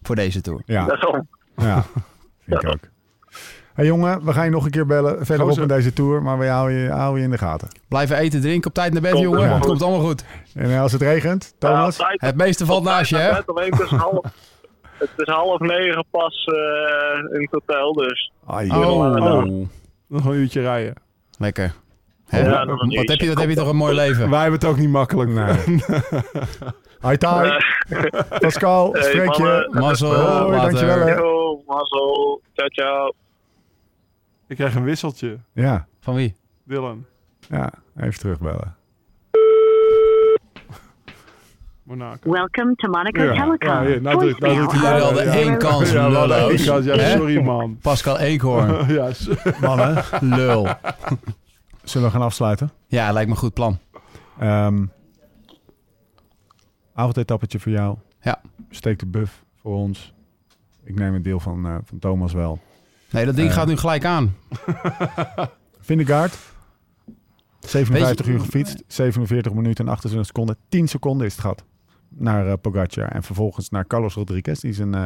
[0.07, 0.61] Voor deze tour.
[0.65, 1.27] ja, Daarom.
[1.55, 1.83] ja.
[2.47, 2.79] vind ik ook.
[3.73, 6.21] Hey jongen, we gaan je nog een keer bellen verderop in deze tour.
[6.21, 7.67] Maar we houden je, houden je in de gaten.
[7.87, 9.53] Blijven eten, drinken, op tijd naar bed, Komt jongen.
[9.53, 10.23] Het komt allemaal goed.
[10.55, 11.97] En als het regent, Thomas?
[11.97, 13.31] Ja, Het meeste valt naast je, hè?
[13.31, 14.25] het is half,
[14.97, 18.75] het is half negen pas eh, in het hotel, dus Ai, Oh.
[18.83, 19.15] joh.
[19.15, 19.67] Oh,
[20.07, 20.93] Nog een uurtje rijden.
[21.37, 21.73] lekker.
[22.27, 22.39] Hè?
[22.39, 24.29] Ja, wat, heb je, wat heb je toch een mooi leven?
[24.29, 25.29] Wij hebben het ook niet makkelijk.
[25.29, 25.55] Nee.
[27.01, 27.59] Hi, Tai.
[27.89, 28.03] Eh,
[28.43, 29.67] Pascal, Hey, spreek je.
[29.71, 31.15] Mazzel, Hoi, dankjewel, hè.
[31.15, 32.41] Yo, mazzel.
[32.53, 33.11] Ciao, ciao.
[34.47, 36.35] Ik krijg een wisseltje, Ja, Van wie?
[36.63, 37.05] Dylan.
[37.49, 38.75] ja, even terugbellen.
[41.83, 42.31] Monaco.
[42.31, 43.69] Welcome to Monaco Ja, Telecom.
[43.69, 46.15] ja, hier, nou druk- nou druk je Voicemail Jullie hadden Ja, één kans, Ja, we
[46.17, 46.65] hadden één lullo's.
[46.65, 46.85] kans.
[46.85, 47.17] Ja, Hè?
[47.17, 47.77] sorry man.
[47.81, 49.29] Pascal Eekhoorn, ja, s-
[49.61, 50.67] Mannen, lul.
[51.83, 52.71] zullen we gaan afsluiten?
[52.87, 53.79] Ja, lijkt me een goed plan.
[54.39, 54.85] Ehm
[56.97, 57.97] avondetappetje voor jou.
[58.21, 58.41] Ja.
[58.69, 60.13] Steek de buff voor ons.
[60.83, 62.59] Ik neem een deel van, eh, van Thomas wel.
[63.11, 63.53] Nee, dat ding Eh.
[63.53, 64.35] gaat nu gelijk aan.
[65.79, 66.37] Vindegaard.
[67.59, 68.83] 57 Weet je- uur gefietst.
[68.87, 70.57] 47 minuten en 28 seconden.
[70.69, 71.63] 10 seconden is het gat.
[72.09, 73.07] Naar eh, Pogacar.
[73.11, 74.59] En vervolgens naar Carlos Rodriguez.
[74.59, 75.05] Die is een, eh,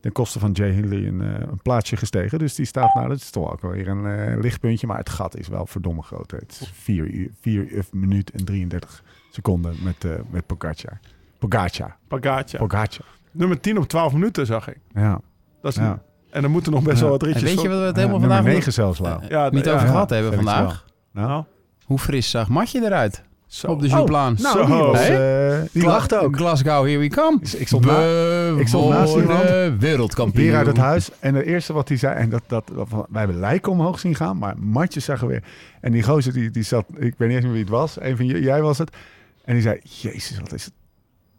[0.00, 2.38] ten koste van Jay Hindley een, een plaatsje gestegen.
[2.38, 4.86] Dus die staat, nou, dat is toch ook weer een lichtpuntje.
[4.86, 6.30] Maar het gat is wel verdomme groot.
[6.30, 11.00] Het is 4 uur, 4 minuut en 33 seconden met, met Pogacar.
[11.38, 11.96] Pogacar.
[12.08, 12.58] Pagaatje.
[12.58, 13.06] Pogacar.
[13.32, 14.78] Nummer 10 op 12 minuten zag ik.
[14.94, 15.20] Ja.
[15.62, 16.02] Dat is ja.
[16.30, 17.02] En er moeten nog best Ja.
[17.02, 18.98] wel wat En ritjes weet je wat we het Ja, helemaal nummer vandaag 9 zelfs,
[18.98, 19.22] Lau.
[19.22, 20.84] eh, Ja, niet ja, over ja, gehad hebben vandaag?
[21.12, 21.44] Nou,
[21.84, 23.66] Hoe fris zag Matje eruit zo.
[23.66, 24.36] op de Jouplaan?
[24.42, 26.36] nou, die, was, eh, die lachte ook.
[26.36, 27.38] Glasgow, here we come.
[27.56, 29.42] Ik stond na- ik stond naast iemand.
[29.78, 30.44] wereldkampioen.
[30.44, 31.10] Hier uit het huis.
[31.20, 34.14] En het eerste wat hij zei, en dat, dat, dat- wij hebben lijken omhoog zien
[34.14, 35.42] gaan, maar matjes zagen weer.
[35.80, 38.16] En die gozer die, die zat, ik weet niet eens meer wie het was, een
[38.16, 38.96] van jij was het.
[39.44, 40.72] En die zei, jezus, wat is het?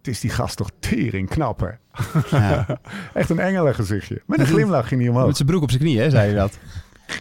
[0.10, 1.80] Is die gast toch tering knapper.
[2.32, 2.66] Ja.
[3.14, 4.22] Echt een engelen gezichtje.
[4.26, 5.26] Met een glimlach ging hij omhoog.
[5.28, 6.58] Met zijn broek op zijn knieën, hè, zei hij dat.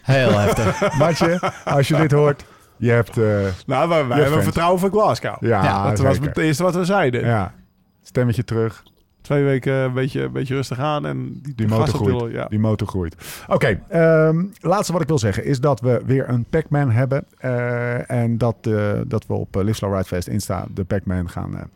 [0.03, 0.81] Heel heftig.
[0.99, 2.45] Matje, als je dit hoort,
[2.77, 3.19] je hebt...
[3.19, 3.25] eh,
[3.67, 5.37] Nou, wij, wij Je hebben vertrouwen voor Glasgow.
[5.41, 7.25] ja, Ja, dat was het eerste wat we zeiden.
[7.27, 7.55] Ja,
[8.03, 8.83] stemmetje terug.
[9.21, 12.33] Twee weken een beetje, een beetje rustig aan en die, Die motor groeit.
[12.33, 12.45] Ja.
[12.45, 13.15] Die motor groeit.
[13.49, 17.25] Oké, ehm, laatste wat ik wil zeggen is dat we weer een Pac-Man hebben.
[17.39, 21.31] eh, en dat, eh, dat we op uh, Live Slow Ride Fest Insta de Pac-Man
[21.31, 21.71] gaan...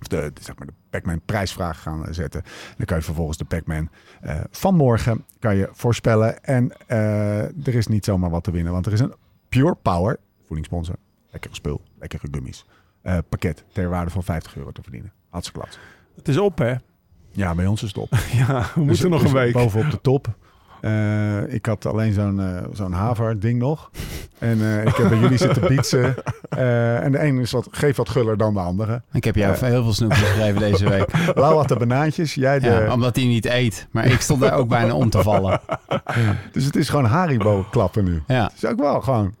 [0.00, 2.42] of de, zeg maar de Pac-Man prijsvraag gaan zetten.
[2.76, 3.88] Dan kan je vervolgens de Pac-Man
[4.20, 6.44] eh, van morgen kan je voorspellen.
[6.44, 8.72] En eh, er is niet zomaar wat te winnen.
[8.72, 9.14] Want er is een
[9.48, 10.96] Pure Power, voedingssponsor,
[11.30, 12.64] lekkere spul, lekkere gummies.
[13.02, 15.12] eh, pakket ter waarde van 50 euro te verdienen.
[15.28, 15.78] Hartstikke klats.
[16.16, 16.74] Het is op, hè?
[17.30, 18.08] Ja, bij ons is het op.
[18.32, 19.52] Ja, we moeten Dus- nog dus een week.
[19.52, 20.34] Bovenop de top.
[20.86, 23.90] Eh, ik had alleen zo'n eh zo'n haver-ding nog.
[24.38, 26.14] En eh, ik heb bij jullie zitten bietsen.
[26.48, 29.02] Eh, en de ene is wat, geeft wat guller dan de andere.
[29.12, 31.34] Ik heb jou heel veel snoepjes gegeven deze week.
[31.34, 32.66] Lau had de banaantjes, jij de...
[32.66, 33.86] Ja, omdat hij niet eet.
[33.90, 35.60] Maar ik stond daar ook bijna om te vallen.
[36.52, 38.22] Dus het is gewoon Haribo-klappen nu.
[38.26, 38.42] Ja.
[38.42, 39.34] Het is ook wel gewoon...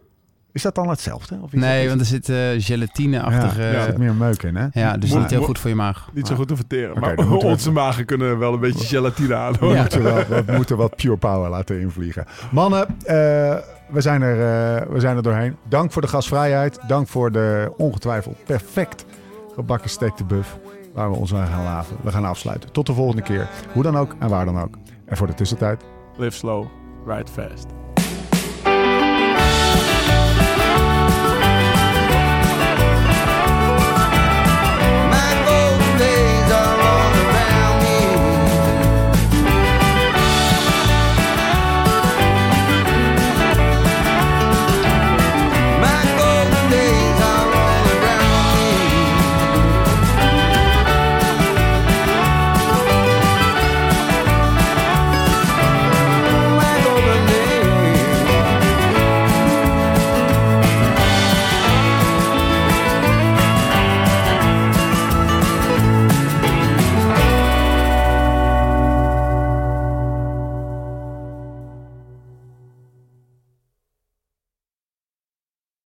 [0.56, 1.38] Is dat dan hetzelfde?
[1.42, 3.62] Of is Nee, want er zit eh gelatineachtige...
[3.62, 4.98] ja, Ja, er zit meer meuk in, hè?
[4.98, 6.08] dus Moet- niet heel goed voor je maag.
[6.14, 7.00] Niet zo goed te verteren.
[7.00, 9.54] Maar onze magen kunnen wel een beetje gelatine aan.
[9.60, 9.68] hoor.
[9.68, 9.80] We, Ja.
[9.80, 10.14] moeten wel,
[10.46, 12.24] we moeten wat pure power laten invliegen.
[12.50, 13.14] Mannen, eh,
[13.88, 15.56] we, zijn er, eh, we zijn er doorheen.
[15.68, 16.78] Dank voor de gastvrijheid.
[16.86, 19.04] Dank voor de ongetwijfeld perfect
[19.54, 20.58] gebakken steak de buff.
[20.94, 21.96] Waar we ons aan gaan laven.
[22.02, 22.72] We gaan afsluiten.
[22.72, 23.48] Tot de volgende keer.
[23.72, 24.74] Hoe dan ook en waar dan ook.
[25.06, 25.84] En voor de tussentijd.
[26.16, 26.66] Live slow,
[27.06, 27.66] ride fast.